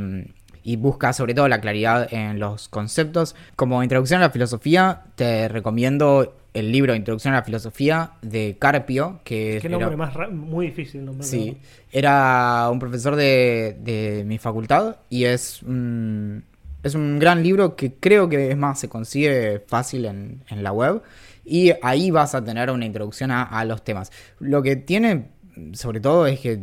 [0.64, 3.36] y busca sobre todo la claridad en los conceptos.
[3.56, 9.20] Como introducción a la filosofía, te recomiendo el libro Introducción a la Filosofía de Carpio,
[9.24, 11.26] que Qué era- nombre más ra- muy difícil el nombre.
[11.26, 11.58] Sí,
[11.92, 16.44] era un profesor de, de mi facultad y es un,
[16.84, 20.72] es un gran libro que creo que es más, se consigue fácil en, en la
[20.72, 21.02] web
[21.44, 24.12] y ahí vas a tener una introducción a, a los temas.
[24.40, 25.30] Lo que tiene,
[25.74, 26.60] sobre todo, es que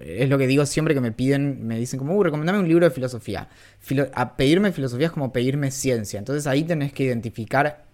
[0.00, 2.84] es lo que digo siempre que me piden, me dicen como, uh, recomendame un libro
[2.86, 3.48] de filosofía.
[3.80, 7.84] Filo- a pedirme filosofía es como pedirme ciencia, entonces ahí tenés que identificar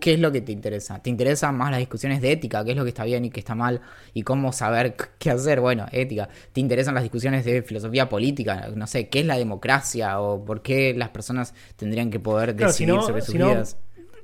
[0.00, 1.00] qué es lo que te interesa.
[1.02, 2.62] ¿Te interesan más las discusiones de ética?
[2.64, 3.80] ¿Qué es lo que está bien y qué está mal?
[4.12, 5.60] ¿Y cómo saber qué hacer?
[5.60, 6.28] Bueno, ética.
[6.52, 8.68] ¿Te interesan las discusiones de filosofía política?
[8.74, 10.20] No sé, ¿qué es la democracia?
[10.20, 13.38] ¿O por qué las personas tendrían que poder Claro, si decidir no- sobre sus si
[13.38, 13.76] no, vidas?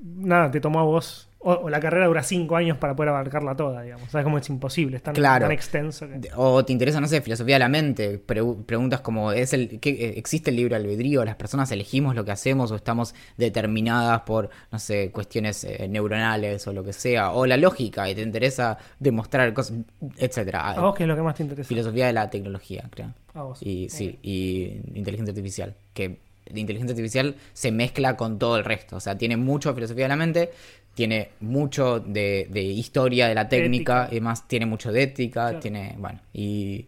[0.03, 1.26] Nada, te tomó a vos.
[1.49, 4.11] O, o la carrera dura cinco años para poder abarcarla toda, digamos.
[4.11, 4.97] ¿Sabes cómo es imposible?
[4.97, 5.45] Es tan, Claro.
[5.45, 6.29] tan extenso que.
[6.35, 8.21] O te interesa, no sé, filosofía de la mente.
[8.27, 11.25] Pregu- preguntas como, ¿es el, qué, eh, ¿existe el libre albedrío?
[11.25, 16.67] ¿Las personas elegimos lo que hacemos o estamos determinadas por, no sé, cuestiones eh, neuronales
[16.67, 17.31] o lo que sea?
[17.31, 19.79] O la lógica, y te interesa demostrar cosas,
[20.17, 20.71] etcétera.
[20.73, 21.69] ¿A vos qué es lo que más te interesa?
[21.69, 23.13] Filosofía de la tecnología, creo.
[23.35, 23.63] A vos.
[23.63, 25.75] Y sí, y inteligencia artificial.
[25.95, 28.97] Que la inteligencia artificial se mezcla con todo el resto.
[28.97, 30.51] O sea, tiene mucho filosofía de la mente,
[30.97, 34.17] tiene mucho de, de historia de la técnica, Ética.
[34.17, 35.61] y más tiene mucho de ética, Claro.
[35.61, 36.87] tiene, bueno, y,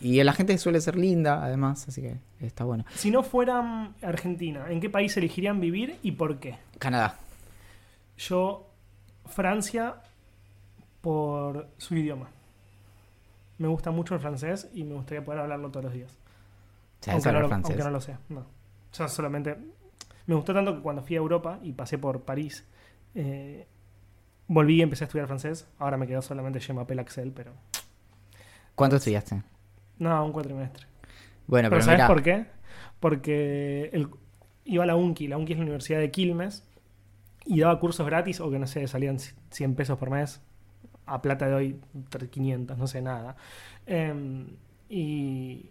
[0.00, 2.84] y la gente suele ser linda, además, así que está bueno.
[2.94, 6.56] Si no fueran Argentina, ¿en qué país elegirían vivir y por qué?
[6.78, 7.18] Canadá.
[8.16, 8.70] Yo,
[9.26, 9.96] Francia,
[11.00, 12.28] por su idioma.
[13.58, 16.16] Me gusta mucho el francés y me gustaría poder hablarlo todos los días.
[17.00, 18.16] ¿Sabes Aunque no, lo, aunque no lo sé.
[18.28, 18.46] No.
[18.96, 19.56] Yo solamente.
[20.26, 22.64] Me gustó tanto que cuando fui a Europa y pasé por París,
[23.14, 23.66] eh,
[24.48, 25.68] volví y empecé a estudiar francés.
[25.78, 27.52] Ahora me quedó solamente Je m'appelle Axel, pero.
[28.74, 29.42] ¿Cuánto estudiaste?
[29.98, 30.86] No, un cuatrimestre.
[31.46, 32.46] Bueno, pero pero, ¿sabes por qué?
[33.00, 34.08] Porque el-
[34.64, 35.28] iba a la UNCI.
[35.28, 36.64] La UNCI es la Universidad de Quilmes.
[37.44, 40.40] Y daba cursos gratis o que no sé, salían 100 pesos por mes.
[41.06, 41.80] A plata de hoy,
[42.30, 43.36] 500, no sé nada.
[43.86, 44.46] Em,
[44.88, 45.70] y.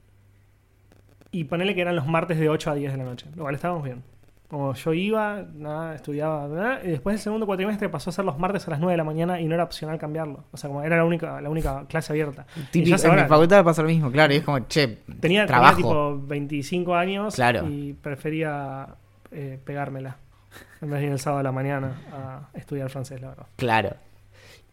[1.31, 3.27] Y ponele que eran los martes de 8 a 10 de la noche.
[3.35, 4.03] Lo cual estábamos bien.
[4.51, 8.37] Como yo iba, nada, estudiaba, nada, y después el segundo cuatrimestre pasó a ser los
[8.37, 10.43] martes a las 9 de la mañana y no era opcional cambiarlo.
[10.51, 12.45] O sea, como era la única, la única clase abierta.
[12.73, 15.45] Y ya en mi facultad pasa lo mismo, claro, y es como, che, Tenía, tenía
[15.45, 15.77] trabajo.
[15.77, 17.65] tipo 25 años Claro.
[17.65, 18.87] y prefería
[19.31, 20.17] eh, pegármela
[20.81, 23.45] en vez de ir el sábado a la mañana a estudiar francés, la verdad.
[23.55, 23.91] Claro.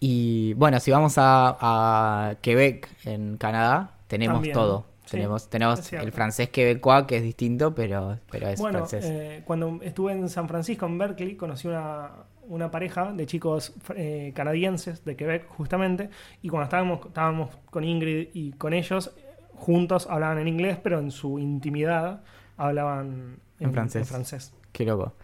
[0.00, 4.86] Y bueno, si vamos a, a Quebec, en Canadá, tenemos También, todo.
[5.09, 9.04] Tenemos tenemos el francés quebecois, que es distinto, pero, pero es bueno, francés.
[9.04, 12.11] eh, cuando estuve en San Francisco, en Berkeley, conocí una,
[12.48, 16.11] una pareja de chicos eh, canadienses de Quebec, justamente,
[16.42, 19.12] y cuando estábamos, estábamos con Ingrid y con ellos,
[19.54, 22.22] juntos hablaban en inglés, pero en su intimidad
[22.56, 24.09] hablaban En francés.
[24.09, 24.52] francés.
[24.72, 25.14] Qué loco.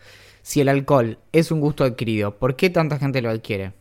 [0.43, 3.72] Si el alcohol es un gusto adquirido, ¿por qué tanta gente lo adquiere?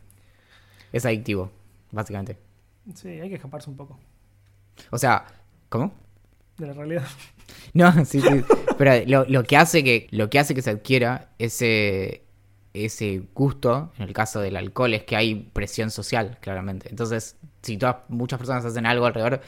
[0.92, 1.52] Es adictivo,
[1.92, 2.38] básicamente.
[2.94, 3.98] Sí, hay que escaparse un poco
[4.92, 5.26] O sea,
[5.74, 5.92] ¿cómo?
[6.58, 7.04] de la realidad.
[7.74, 8.42] No, sí, sí.
[8.78, 12.24] Pero lo, lo que hace que, lo que hace que se adquiera ese,
[12.74, 16.88] ese gusto, en el caso del alcohol, es que hay presión social, claramente.
[16.90, 19.42] Entonces, si todas, muchas personas hacen algo alrededor,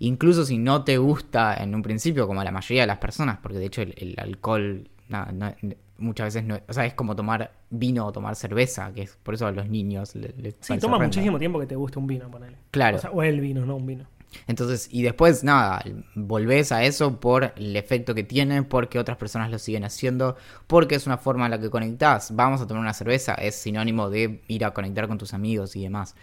[0.00, 3.38] incluso si no te gusta en un principio, como a la mayoría de las personas,
[3.40, 5.54] porque de hecho el, el alcohol, no, no-
[5.98, 9.34] muchas veces no, o sea, es como tomar vino o tomar cerveza, que es por
[9.34, 12.28] eso a los niños le, les Sí, toma muchísimo tiempo que te guste un vino,
[12.30, 12.56] ponele.
[12.72, 12.96] Claro.
[12.96, 14.04] O, sea, o el vino, no un vino.
[14.46, 15.82] Entonces, y después, nada,
[16.14, 20.94] volvés a eso por el efecto que tiene, porque otras personas lo siguen haciendo, porque
[20.94, 22.34] es una forma en la que conectás.
[22.34, 25.82] Vamos a tomar una cerveza, es sinónimo de ir a conectar con tus amigos y
[25.82, 26.14] demás.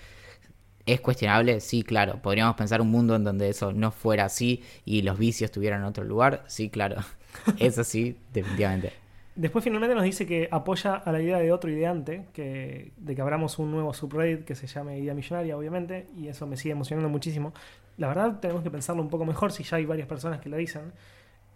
[0.86, 1.62] ¿Es cuestionable?
[1.62, 2.22] Sí, claro.
[2.22, 5.88] ¿Podríamos pensar un mundo en donde eso no fuera así y los vicios estuvieran en
[5.88, 6.44] otro lugar?
[6.48, 6.98] Sí, claro.
[7.60, 8.94] Eso sí, definitivamente.
[9.36, 13.22] Después finalmente nos dice que apoya a la idea de otro ideante, que, de que
[13.22, 17.10] abramos un nuevo subreddit que se llame Idea Millonaria, obviamente, y eso me sigue emocionando
[17.10, 17.54] muchísimo.
[17.98, 20.58] La verdad tenemos que pensarlo un poco mejor si ya hay varias personas que lo
[20.58, 20.92] dicen.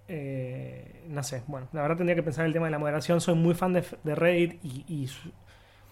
[0.07, 3.21] Eh, no sé, bueno, la verdad tendría que pensar el tema de la moderación.
[3.21, 5.31] Soy muy fan de, de Reddit y, y su-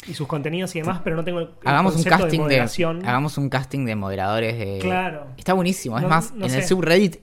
[0.07, 3.05] y sus contenidos y demás, pero no tengo el, Hagamos un casting de de, moderación.
[3.05, 5.27] hagamos un casting de moderadores de Claro.
[5.37, 5.97] Está buenísimo.
[5.97, 7.17] Es No- más, no en el subreddit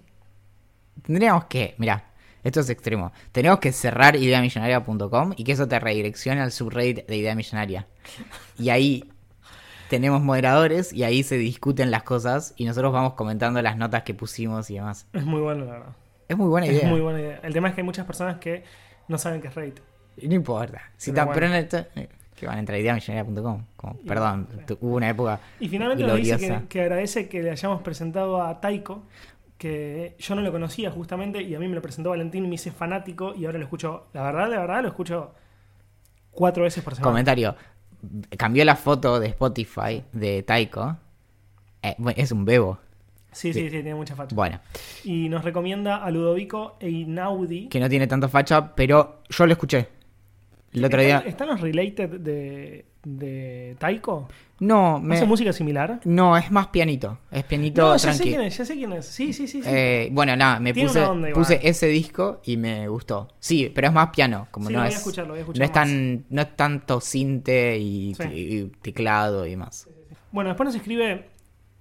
[1.03, 2.11] tendríamos que, mira,
[2.43, 3.13] esto es extremo.
[3.33, 7.87] Tenemos que cerrar ideamillonaria.com y que eso te redireccione al subreddit de Idea Millonaria.
[8.59, 9.05] Y ahí
[9.89, 14.15] tenemos moderadores y ahí se discuten las cosas y nosotros vamos comentando las notas que
[14.15, 15.07] pusimos y demás.
[15.13, 15.93] Es muy bueno, la verdad.
[16.29, 16.83] Es muy buena idea.
[16.85, 17.41] Es muy buena idea.
[17.43, 18.65] El tema es que hay muchas personas que
[19.09, 19.81] no saben qué es Reddit.
[20.23, 20.83] No importa.
[20.97, 21.35] Si Pero tan- bueno.
[21.35, 21.47] pero
[21.95, 23.65] en el- que van a entrar a ideamillonaria.com.
[24.03, 27.51] Y- perdón, tu- hubo una época Y finalmente nos dice que, que agradece que le
[27.53, 29.05] hayamos presentado a Taiko,
[29.59, 32.73] que yo no lo conocía justamente, y a mí me lo presentó Valentín, me hice
[32.73, 35.33] fanático, y ahora lo escucho, la verdad, la verdad, lo escucho
[36.33, 37.11] cuatro veces por semana.
[37.13, 37.55] Comentario.
[38.37, 40.97] Cambió la foto de Spotify de Taiko.
[41.83, 42.79] Eh, es un bebo.
[43.33, 44.35] Sí, sí, sí, tiene mucha facha.
[44.35, 44.61] Bueno,
[45.03, 47.69] Y nos recomienda a Ludovico e Inaudi.
[47.69, 49.89] que no tiene tanta facha, pero yo lo escuché.
[50.75, 51.23] El otro día.
[51.25, 54.29] ¿Están, los related de, de Taiko?
[54.61, 55.15] No, me...
[55.17, 56.01] ¿Hace música similar?
[56.05, 57.19] no, es más pianito.
[57.31, 59.07] Es pianito No, ya sé quién es, ya sé quién es.
[59.07, 59.63] Sí, sí, sí.
[59.63, 59.69] sí.
[59.71, 63.29] Eh, bueno, nada, me Tiene puse, onda puse ese disco y me gustó.
[63.39, 64.97] Sí, pero es más piano, como Sí, no lo voy a es.
[64.99, 65.75] escuchar, lo voy a escuchar no es más.
[65.75, 68.29] tan, no es tanto cinte y, Sí.
[68.33, 69.89] y teclado y demás.
[70.33, 71.29] Bueno, después nos escribe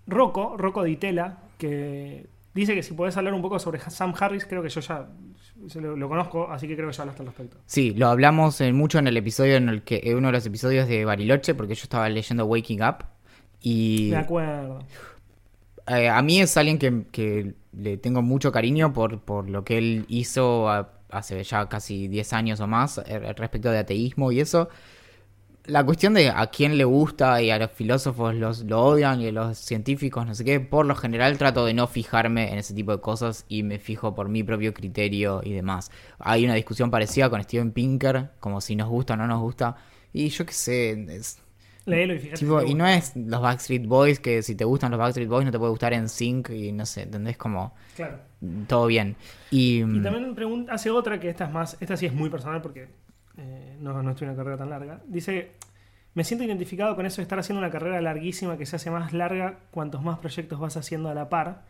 [0.08, 4.62] Rocco, Rocco Ditela, que dice que si podés hablar un poco sobre Sam Harris, creo
[4.62, 5.08] que yo ya
[5.70, 7.58] se lo, lo conozco, así que creo que ya hablaste al respecto.
[7.66, 10.46] Sí, lo hablamos eh, mucho en el episodio en el que en uno de los
[10.46, 13.06] episodios de Bariloche, porque yo estaba leyendo Waking Up
[13.62, 14.80] y Me acuerdo.
[15.88, 19.78] eh, a mí es alguien que, que le tengo mucho cariño por, por lo que
[19.78, 24.40] él hizo a- hace ya casi 10 años o más eh, respecto de ateísmo y
[24.40, 24.70] eso.
[25.66, 29.28] La cuestión de a quién le gusta y a los filósofos los, lo odian y
[29.30, 32.74] a los científicos, no sé qué, por lo general trato de no fijarme en ese
[32.74, 35.90] tipo de cosas y me fijo por mi propio criterio y demás.
[36.20, 39.78] Hay una discusión parecida con Steven Pinker, como si nos gusta o no nos gusta.
[40.12, 41.40] Y yo qué sé, es,
[41.86, 42.40] Léelo y fíjate.
[42.40, 45.52] Tipo, y no es los Backstreet Boys, que si te gustan los Backstreet Boys no
[45.52, 47.38] te puede gustar en Sync y no sé, ¿entendés?
[47.38, 48.20] Como Claro.
[48.68, 49.18] todo bien.
[49.50, 52.62] Y, Y mm, también hace otra que esta es más, esta sí es muy personal
[52.62, 52.90] porque
[53.38, 55.02] eh, no, no estoy en una carrera tan larga.
[55.06, 55.52] Dice,
[56.14, 59.14] me siento identificado con eso de estar haciendo una carrera larguísima que se hace más
[59.14, 61.64] larga cuantos más proyectos vas haciendo a la par.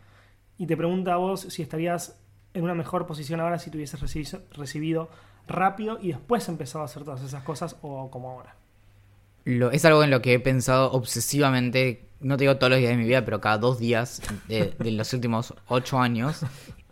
[0.58, 2.18] Y te pregunta a vos si estarías
[2.52, 5.10] en una mejor posición ahora si tuvieses recibido, recibido
[5.48, 8.54] rápido y después empezado a hacer todas esas cosas o como ahora.
[9.44, 12.92] lo- es algo en lo que he pensado obsesivamente, no te digo todos los días
[12.92, 16.42] de mi vida, pero cada dos días de, de los últimos ocho años.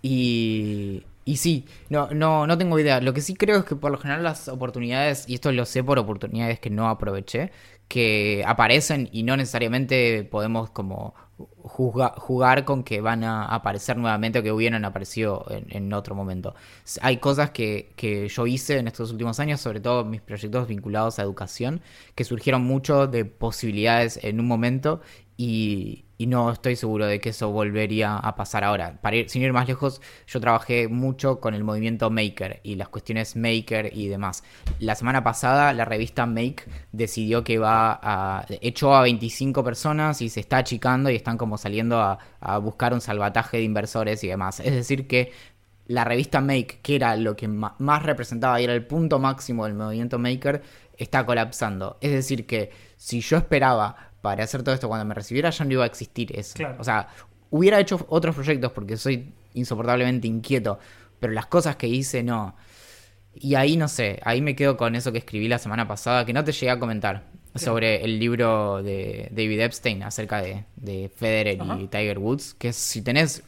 [0.02, 3.00] Y, y sí, no, no, no tengo idea.
[3.00, 5.84] Lo que sí creo es que por lo general las oportunidades, y esto lo sé
[5.84, 7.52] por oportunidades que no aproveché,
[7.88, 11.14] que aparecen y no necesariamente podemos como
[11.64, 16.54] jugar con que van a aparecer nuevamente o que hubieran aparecido en, en otro momento.
[17.00, 21.18] Hay cosas que, que yo hice en estos últimos años, sobre todo mis proyectos vinculados
[21.18, 21.80] a educación,
[22.14, 25.00] que surgieron mucho de posibilidades en un momento
[25.44, 29.00] y, no estoy seguro de que eso volvería a pasar ahora.
[29.02, 32.88] Para ir, sin ir más lejos, yo trabajé mucho con el movimiento Maker y las
[32.88, 34.44] cuestiones Maker y demás.
[34.78, 36.62] La semana pasada la revista Make
[36.92, 38.46] decidió que va a...
[38.60, 42.20] echó a 25 personas y se está achicando y están como saliendo a,
[42.58, 44.60] buscar un salvataje de inversores y demás.
[44.60, 45.32] Es decir que
[45.88, 49.74] la revista Make, que era lo que más representaba y era el punto máximo del
[49.74, 50.62] movimiento Maker,
[50.96, 51.98] está colapsando.
[52.00, 55.72] Es decir que si yo esperaba para hacer todo esto cuando me recibiera, ya no
[55.72, 56.54] iba a existir eso.
[56.54, 56.76] Claro.
[56.80, 57.08] O sea,
[57.50, 60.78] hubiera hecho otros proyectos porque soy insoportablemente inquieto,
[61.20, 62.56] pero las cosas que hice no.
[63.34, 66.32] Y ahí no sé, ahí me quedo con eso que escribí la semana pasada, que
[66.32, 71.60] no te llegué a comentar, sobre el libro de David Epstein acerca de, de Federer
[71.60, 71.78] Ajá.
[71.80, 73.42] y Tiger Woods, que si tenés,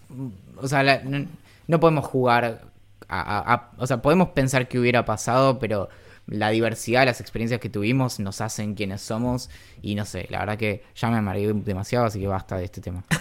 [0.59, 1.27] o sea, la- no,
[1.67, 2.63] no podemos jugar,
[3.09, 5.89] a, a- a- o sea, podemos pensar que hubiera pasado, pero
[6.27, 9.51] la diversidad de las experiencias que tuvimos nos hacen quienes somos
[9.83, 12.81] y no sé, la verdad que ya me amargué demasiado, así que basta de este
[12.81, 13.05] tema.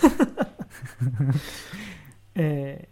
[2.36, 2.88] Eh,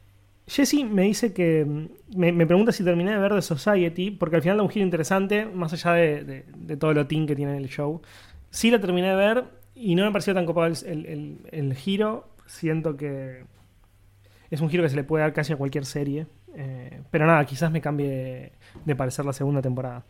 [0.47, 1.65] Jesse me dice que.
[1.65, 1.87] mm,
[2.17, 5.45] Me, pregunta si terminé de ver The Society, porque al final da un giro interesante,
[5.45, 8.01] más allá de, de- de todo lo teen que tiene el show.
[8.49, 9.45] Sí la terminé de ver
[9.75, 12.27] y no me pareció tan copado el- el- el giro.
[12.45, 13.45] Siento que.
[14.49, 16.27] Es un giro que se le puede dar casi a cualquier serie.
[16.55, 18.51] Eh, pero nada, quizás me cambie
[18.85, 20.03] de parecer la segunda temporada.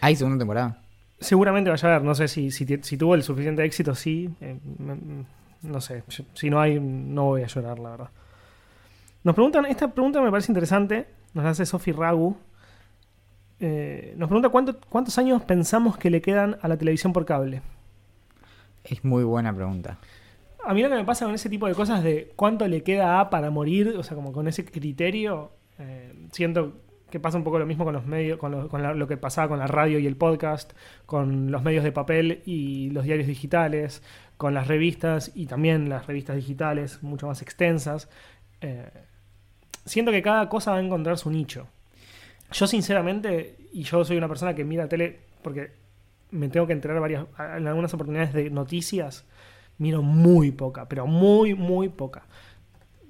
[0.00, 0.78] ¿Hay segunda temporada?
[1.20, 2.64] Seguramente vaya a ver, no sé si, si,
[2.96, 4.28] tuvo el suficiente éxito, sí.
[4.40, 4.58] eh,
[5.62, 8.10] no sé, yo- si no hay, no voy a llorar, la verdad.
[9.22, 12.36] Nos preguntan, esta pregunta me parece interesante, nos la hace Sofi Ragu.
[13.60, 17.62] Eh, nos pregunta cuánto- cuántos años pensamos que le quedan a la televisión por cable.
[18.82, 19.98] Es muy buena pregunta.
[20.64, 23.20] A mí lo que me pasa con ese tipo de cosas de cuánto le queda
[23.20, 27.58] a para morir, o sea, como con ese criterio, eh, siento que pasa un poco
[27.58, 30.06] lo mismo con los medios, con, lo, con la- que pasaba con la radio y
[30.06, 30.72] el podcast,
[31.04, 34.02] con los medios de papel y los diarios digitales,
[34.36, 38.08] con las revistas y también las revistas digitales mucho más extensas.
[38.60, 38.88] Eh,
[39.84, 41.66] siento que cada cosa va a encontrar su nicho.
[42.52, 45.72] Yo sinceramente, y yo soy una persona que mira tele porque
[46.30, 49.26] me tengo que enterar varias, en algunas oportunidades de noticias,
[49.82, 52.22] miro muy poca, pero muy, muy poca.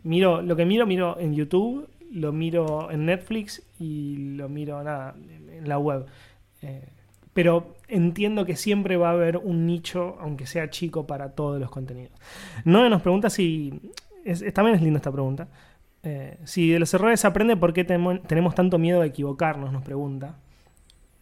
[0.03, 5.15] Miro, lo que miro, miro en YouTube, lo miro en Netflix y lo miro nada,
[5.59, 6.07] en, la web.
[6.63, 6.89] Eh,
[7.33, 11.71] pero entiendo que siempre va a haber un nicho, aunque sea chico, para todos los
[11.71, 12.13] contenidos.
[12.65, 13.81] No nos pregunta si.
[14.25, 15.49] es- también es linda esta pregunta.
[16.03, 19.73] Eh, si de los errores aprende, ¿por qué tenemos tanto miedo de equivocarnos?
[19.73, 20.37] Nos pregunta.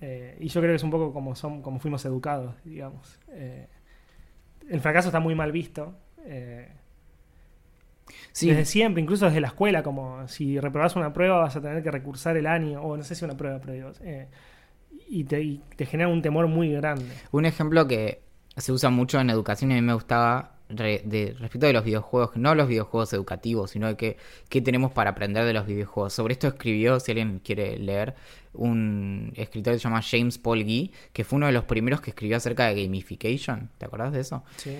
[0.00, 3.18] Eh, y yo creo que es un poco como, son, como fuimos educados, digamos.
[3.32, 3.66] Eh,
[4.68, 5.94] el fracaso está muy mal visto.
[6.24, 6.68] eh,
[8.32, 11.82] Sí, Desde siempre, incluso desde la escuela, como si reprobas una prueba vas a tener
[11.82, 14.28] que recursar el año, o no sé si una prueba, pero digo, eh,
[15.08, 17.06] y, te, y te genera un temor muy grande.
[17.32, 18.22] un ejemplo que
[18.56, 21.84] se usa mucho en educación y a mí me gustaba re- de, respecto de los
[21.84, 24.16] videojuegos, no los videojuegos educativos, sino de que,
[24.48, 26.12] qué tenemos para aprender de los videojuegos.
[26.12, 28.14] Sobre esto escribió, si alguien quiere leer,
[28.52, 32.10] un escritor que se llama James Paul Gee, que fue uno de los primeros que
[32.10, 33.70] escribió acerca de gamification.
[33.78, 34.42] ¿Te acordás de eso?
[34.56, 34.74] Sí.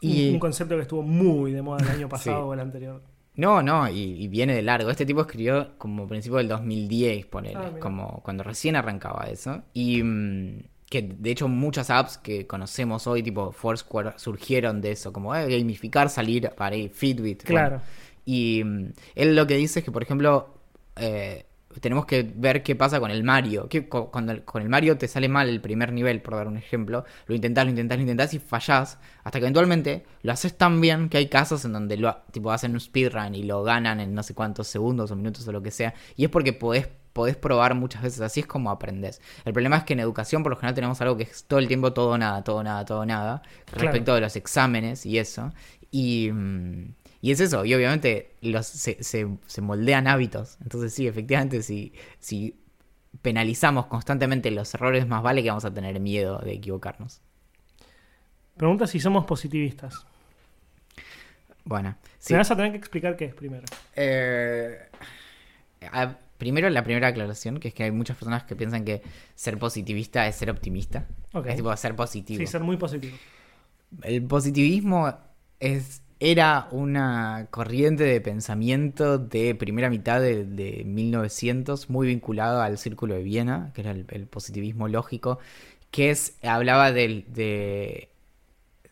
[0.00, 2.42] Y- Un, concepto que estuvo muy de moda el año pasado Sí.
[2.48, 3.02] o el anterior.
[3.36, 4.90] No, no, y, y viene de largo.
[4.90, 9.62] Este tipo escribió como principio del 2010, ponele, Ah, como cuando recién arrancaba eso.
[9.72, 10.62] Y mm,
[11.02, 15.46] que de hecho muchas apps que conocemos hoy, tipo Foursquare, surgieron de eso, como eh,
[15.58, 17.42] gamificar, salir para ir, Fitbit.
[17.42, 17.76] Claro.
[17.76, 17.82] bueno.
[18.24, 20.54] Y mm, él lo que dice es que, por ejemplo,
[20.96, 21.44] eh,
[21.80, 23.68] tenemos que ver qué pasa con el Mario.
[23.68, 26.46] Que cu- cuando el- con el Mario te sale mal el primer nivel, por dar
[26.46, 28.98] un ejemplo, lo intentás, lo intentás, lo intentás y fallás.
[29.24, 32.72] Hasta que eventualmente lo haces tan bien que hay casos en donde lo tipo hacen
[32.72, 35.72] un speedrun y lo ganan en no sé cuántos segundos o minutos o lo que
[35.72, 35.92] sea.
[36.16, 38.20] Y es porque podés, podés probar muchas veces.
[38.20, 39.22] Así es como aprendes.
[39.46, 41.66] El problema es que en educación por lo general tenemos algo que es todo el
[41.68, 43.40] tiempo todo nada, todo nada, todo nada.
[43.64, 43.80] Claro.
[43.86, 45.52] Respecto de los exámenes y eso.
[45.90, 46.92] Y, mm,
[47.22, 50.58] y es eso, y obviamente los, se, se, se moldean hábitos.
[50.62, 52.58] Entonces sí, efectivamente, si, si
[53.22, 57.22] penalizamos constantemente los errores, más vale que vamos a tener miedo de equivocarnos.
[58.56, 60.04] Pregunta si somos positivistas.
[61.64, 62.34] Bueno, sí.
[62.34, 63.64] Me vas a tener que explicar qué es primero.
[63.96, 64.78] Eh,
[65.90, 69.00] a- primero, la primera aclaración, que es que hay muchas personas que piensan que
[69.34, 71.06] ser positivista es ser optimista.
[71.52, 72.38] Es tipo ser positivo.
[72.38, 73.16] Sí, ser muy positivo.
[74.02, 75.10] El positivismo
[75.58, 82.76] es, era una corriente de pensamiento de primera mitad de, de 1900, muy vinculado al
[82.76, 85.38] Círculo de Viena, que era el, el positivismo lógico,
[85.90, 88.08] que es, hablaba del- de,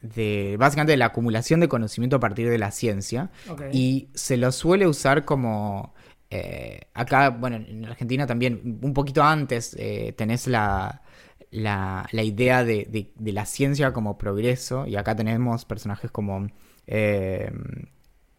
[0.01, 3.31] de, básicamente de la acumulación de conocimiento a partir de la ciencia,
[3.73, 5.95] y se lo suele usar como...
[6.35, 11.03] eh, acá, bueno, en Argentina también, un poquito antes, eh, tenés la,
[11.51, 16.49] la, idea de, la ciencia como progreso, y acá tenemos personajes como,
[16.87, 17.53] eh,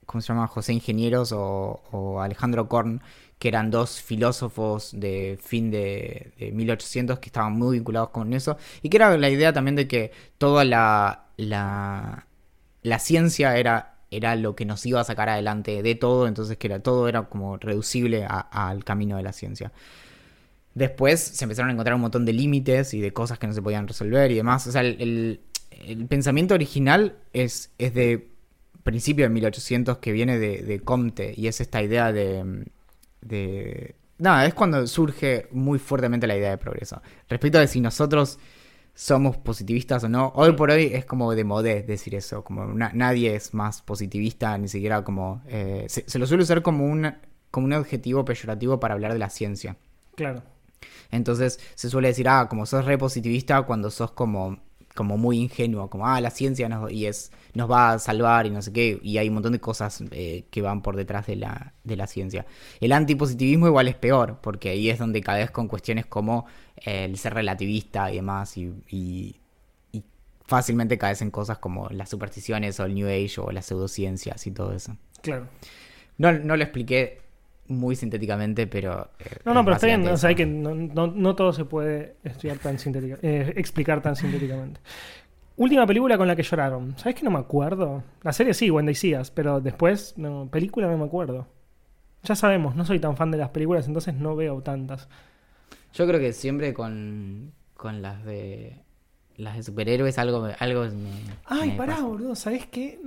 [0.07, 0.47] ¿cómo se llama?
[0.47, 3.01] José Ingenieros o, o Alejandro Korn,
[3.37, 8.57] que eran dos filósofos de fin de, de 1800 que estaban muy vinculados con eso,
[8.81, 12.25] y que era la idea también de que toda la, la,
[12.81, 16.67] la ciencia era, era lo que nos iba a sacar adelante de todo, entonces que
[16.67, 19.71] era, todo era como reducible al camino de la ciencia.
[20.75, 23.61] Después se empezaron a encontrar un montón de límites y de cosas que no se
[23.61, 24.65] podían resolver y demás.
[24.67, 25.39] O sea, el,
[26.09, 28.29] pensamiento original es, es de
[28.83, 32.65] principio de 1800 que viene de, de Comte y es esta idea de,
[33.21, 33.95] de...
[34.17, 37.01] Nada, es cuando surge muy fuertemente la idea de progreso.
[37.27, 38.39] Respecto de si nosotros
[38.95, 42.91] somos positivistas o no, hoy por hoy es como de modé decir eso, como na-
[42.93, 45.41] nadie es más positivista, ni siquiera como...
[45.47, 47.11] eh, se, se lo suele usar como un,
[47.49, 49.77] como un adjetivo peyorativo para hablar de la ciencia.
[50.15, 50.43] Claro.
[51.11, 54.59] Entonces se suele decir, ah, como sos re positivista cuando sos como
[54.93, 58.51] como muy ingenuo, como, ah, la ciencia nos, y es, nos va a salvar y
[58.51, 61.35] no sé qué, y hay un montón de cosas eh, que van por detrás de
[61.35, 62.45] la, de la ciencia.
[62.79, 66.45] El antipositivismo igual es peor, porque ahí es donde caes con cuestiones como
[66.77, 69.35] eh, el ser relativista y demás, y, y,
[69.91, 70.03] y
[70.45, 74.51] fácilmente caes en cosas como las supersticiones o el New Age o las pseudociencias y
[74.51, 74.95] todo eso.
[75.21, 75.47] Claro.
[76.17, 77.22] No, no lo expliqué
[77.67, 79.09] muy sintéticamente, pero...
[79.19, 80.05] eh, No, no, pero está bien.
[80.07, 84.01] O sea, hay que no, no- no todo se puede estudiar tan sintética, eh, explicar
[84.01, 84.79] tan sintéticamente.
[85.55, 86.97] Última película con la que lloraron.
[86.97, 88.03] ¿Sabes que no me acuerdo?
[88.23, 91.47] La serie sí, Wendy Seas, pero después, no, película no me acuerdo.
[92.23, 95.09] Ya sabemos, no soy tan fan de las películas, entonces no veo tantas.
[95.93, 98.81] Yo creo que siempre con, con las de
[99.35, 102.05] las de superhéroes algo, algo me, Ay, me pará, pasa.
[102.05, 102.99] boludo, ¿sabes qué?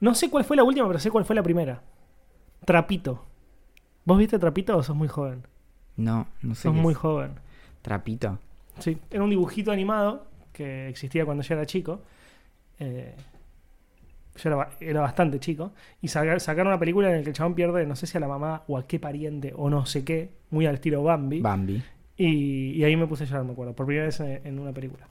[0.00, 1.82] No sé cuál fue la última, pero sé cuál fue la primera.
[2.64, 3.26] Trapito.
[4.04, 5.42] ¿Vos viste Trapito o sos muy joven?
[5.96, 6.62] No, no sé.
[6.62, 6.98] Sos muy es.
[6.98, 7.32] joven.
[7.82, 8.38] Trapito.
[8.78, 12.00] Sí, era un dibujito animado que existía cuando yo era chico.
[12.78, 13.14] Eh,
[14.36, 15.72] yo era, ba- era bastante chico.
[16.00, 18.20] Y saca- sacaron una película en la que el chabón pierde, no sé si a
[18.20, 21.40] la mamá o a qué pariente o no sé qué, muy al estilo Bambi.
[21.40, 21.82] Bambi.
[22.16, 24.72] Y, y ahí me puse a llorar, me acuerdo, por primera vez en, en una
[24.72, 25.06] película.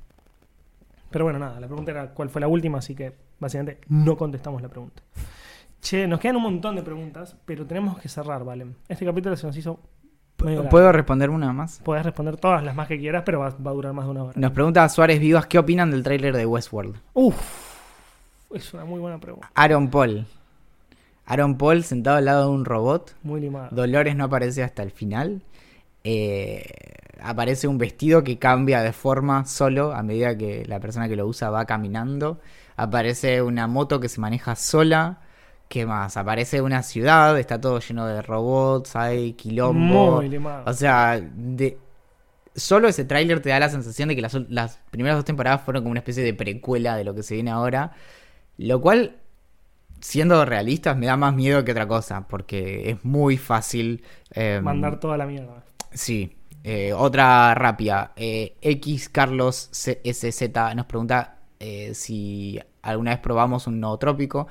[1.09, 4.61] Pero bueno, nada, la pregunta era cuál fue la última, así que básicamente no contestamos
[4.61, 5.03] la pregunta.
[5.81, 8.67] Che, nos quedan un montón de preguntas, pero tenemos que cerrar, ¿vale?
[8.87, 9.79] Este capítulo se nos hizo...
[10.37, 10.69] medio largo.
[10.69, 11.81] ¿Puedo responder una más?
[11.83, 14.23] Podés responder todas las más que quieras, pero va, va a durar más de una
[14.23, 14.33] hora.
[14.35, 16.95] Nos pregunta Suárez Vivas qué opinan del tráiler de Westworld.
[17.13, 17.35] Uf,
[18.53, 19.49] es una muy buena pregunta.
[19.55, 20.27] Aaron Paul.
[21.25, 23.15] Aaron Paul sentado al lado de un robot.
[23.23, 23.69] Muy limada.
[23.71, 25.41] Dolores no aparece hasta el final.
[26.03, 26.63] Eh,
[27.21, 31.25] aparece un vestido que cambia de forma solo a medida que la persona que lo
[31.25, 32.39] usa va caminando.
[32.75, 35.21] Aparece una moto que se maneja sola.
[35.71, 36.17] ¿Qué más?
[36.17, 40.17] Aparece una ciudad, está todo lleno de robots, hay quilombo.
[40.17, 40.65] Muy limado.
[40.69, 41.77] O sea, de...
[42.53, 45.91] solo ese tráiler te da la sensación de que las, primeras dos temporadas fueron como
[45.91, 47.93] una especie de precuela de lo que se viene ahora.
[48.57, 49.15] Lo cual,
[50.01, 54.03] siendo realistas, me da más miedo que otra cosa, porque es muy fácil...
[54.31, 55.63] eh, Mandar toda la mierda.
[55.93, 56.35] Sí.
[56.65, 58.11] Eh, otra rápida.
[58.17, 64.47] Eh, X Carlos SZ nos pregunta eh, si alguna vez probamos un nootrópico.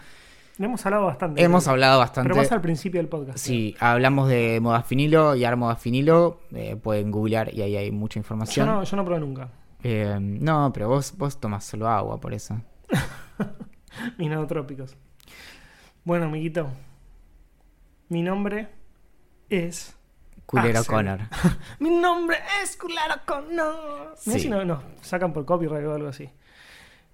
[0.61, 1.43] Hemos hablado bastante.
[1.43, 2.29] Hemos hablado bastante.
[2.29, 3.39] Pero más al principio del podcast.
[3.39, 6.41] Sí, hablamos de modafinilo y armodafinilo.
[6.55, 8.67] Eh, pueden googlear y ahí hay mucha Yo información.
[8.67, 9.49] no, yo no probé nunca.
[9.83, 12.61] Eh, no, pero vos, vos tomás solo agua, por eso.
[14.19, 14.97] Mis neotrópicos.
[16.05, 16.69] Bueno, amiguito.
[18.09, 18.69] Mi nombre
[19.49, 19.97] es.
[20.47, 20.85] Culero.
[20.85, 21.21] Connor.
[21.79, 24.15] Mi nombre es Culero Connor.
[24.17, 24.41] Sí.
[24.41, 26.29] si no- nos sacan por copyright o algo así.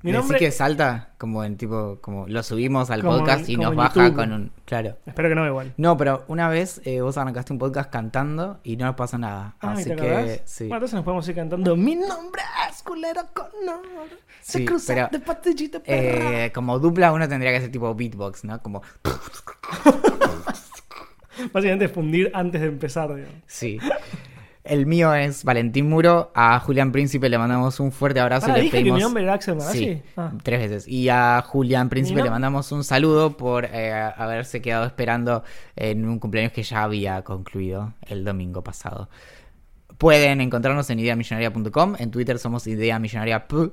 [0.07, 0.39] Mi nombre.
[0.39, 3.95] que salta como en tipo, como lo subimos al Como podcast en- y nos baja
[4.05, 4.17] YouTube.
[4.17, 4.53] con un.
[4.65, 4.97] Claro.
[5.07, 5.75] Espero que no igual.
[5.77, 9.57] No, pero una vez eh, vos arrancaste un podcast cantando y no nos pasó nada.
[9.61, 10.65] Ah, ¿y Así te que sí.
[10.65, 11.77] Bueno, entonces nos podemos ir cantando.
[11.77, 13.83] Mi nombre es Culero Connor.
[14.41, 16.45] Se Sí, cruza pero, de patillita perra.
[16.47, 18.63] Eh, como dupla uno tendría que ser tipo beatbox, ¿no?
[18.63, 18.83] Como
[21.53, 23.13] Básicamente fundir antes de empezar.
[23.15, 23.35] digamos.
[23.47, 23.79] sí.
[24.69, 26.31] El mío es Valentín Muro.
[26.35, 28.99] A Julián Príncipe le mandamos un fuerte abrazo y le dije que pedimos.
[28.99, 29.79] mi nombre era Axel Magashi.
[29.79, 30.33] Sí, Ah.
[30.43, 30.89] tres veces.
[30.89, 35.45] Y a Julián Príncipe ¿Mi le mandamos un saludo por eh, haberse quedado esperando
[35.77, 39.09] en un cumpleaños que ya había concluido el domingo pasado.
[39.99, 41.95] Pueden encontrarnos en ideamillonaria.com.
[41.99, 43.71] En Twitter somos Idea Millonaria P.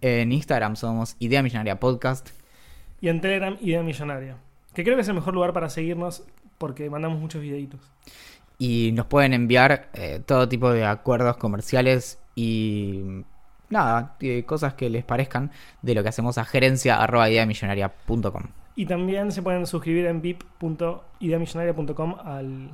[0.00, 2.30] En Instagram somos Idea Millonaria Podcast.
[3.00, 4.36] Y en Telegram, Idea Millonaria.
[4.74, 6.22] Que creo que es el mejor lugar para seguirnos
[6.58, 7.80] porque mandamos muchos videitos.
[8.58, 13.24] Y nos pueden enviar eh, todo tipo de acuerdos comerciales y
[13.68, 15.50] nada, eh, cosas que les parezcan
[15.82, 18.42] de lo que hacemos a gerencia.ideamillonaria.com.
[18.74, 22.70] Y también se pueden suscribir en vip.ideamillonaria.com al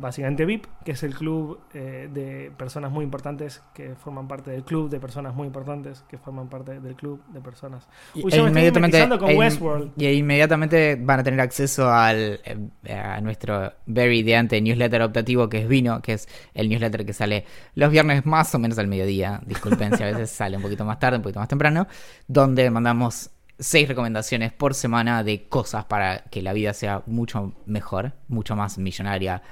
[0.00, 4.64] básicamente VIP, que es el club eh, de personas muy importantes que forman parte del
[4.64, 7.88] club, de personas muy importantes que forman parte del club, de personas.
[8.14, 9.92] Uy, yo me estoy mimetizando con e- Westworld.
[9.96, 15.58] y inmediatamente van a tener acceso al eh, a nuestro very ideante newsletter optativo que
[15.58, 19.40] es Vino, que es el newsletter que sale los viernes más o menos al mediodía.
[19.46, 21.86] Disculpen si a veces sale un poquito más tarde, un poquito más temprano,
[22.26, 28.12] donde mandamos seis recomendaciones por semana de cosas para que la vida sea mucho mejor,
[28.28, 29.42] mucho más millonaria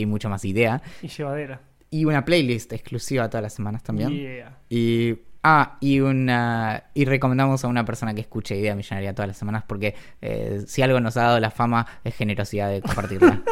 [0.00, 0.82] y mucho más idea.
[1.02, 1.60] Y llevadera.
[1.90, 4.10] Y una playlist exclusiva todas las semanas también.
[4.10, 4.58] Yeah.
[4.68, 9.38] Y ah, y una y recomendamos a una persona que escuche Idea Millonaria todas las
[9.38, 13.42] semanas porque eh, si algo nos ha dado la fama es generosidad de compartirla.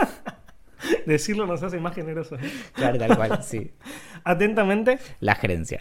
[1.07, 2.39] Decirlo nos hace más generosos.
[2.75, 3.73] claro, tal cual, sí.
[4.25, 5.81] Atentamente, La gerencia.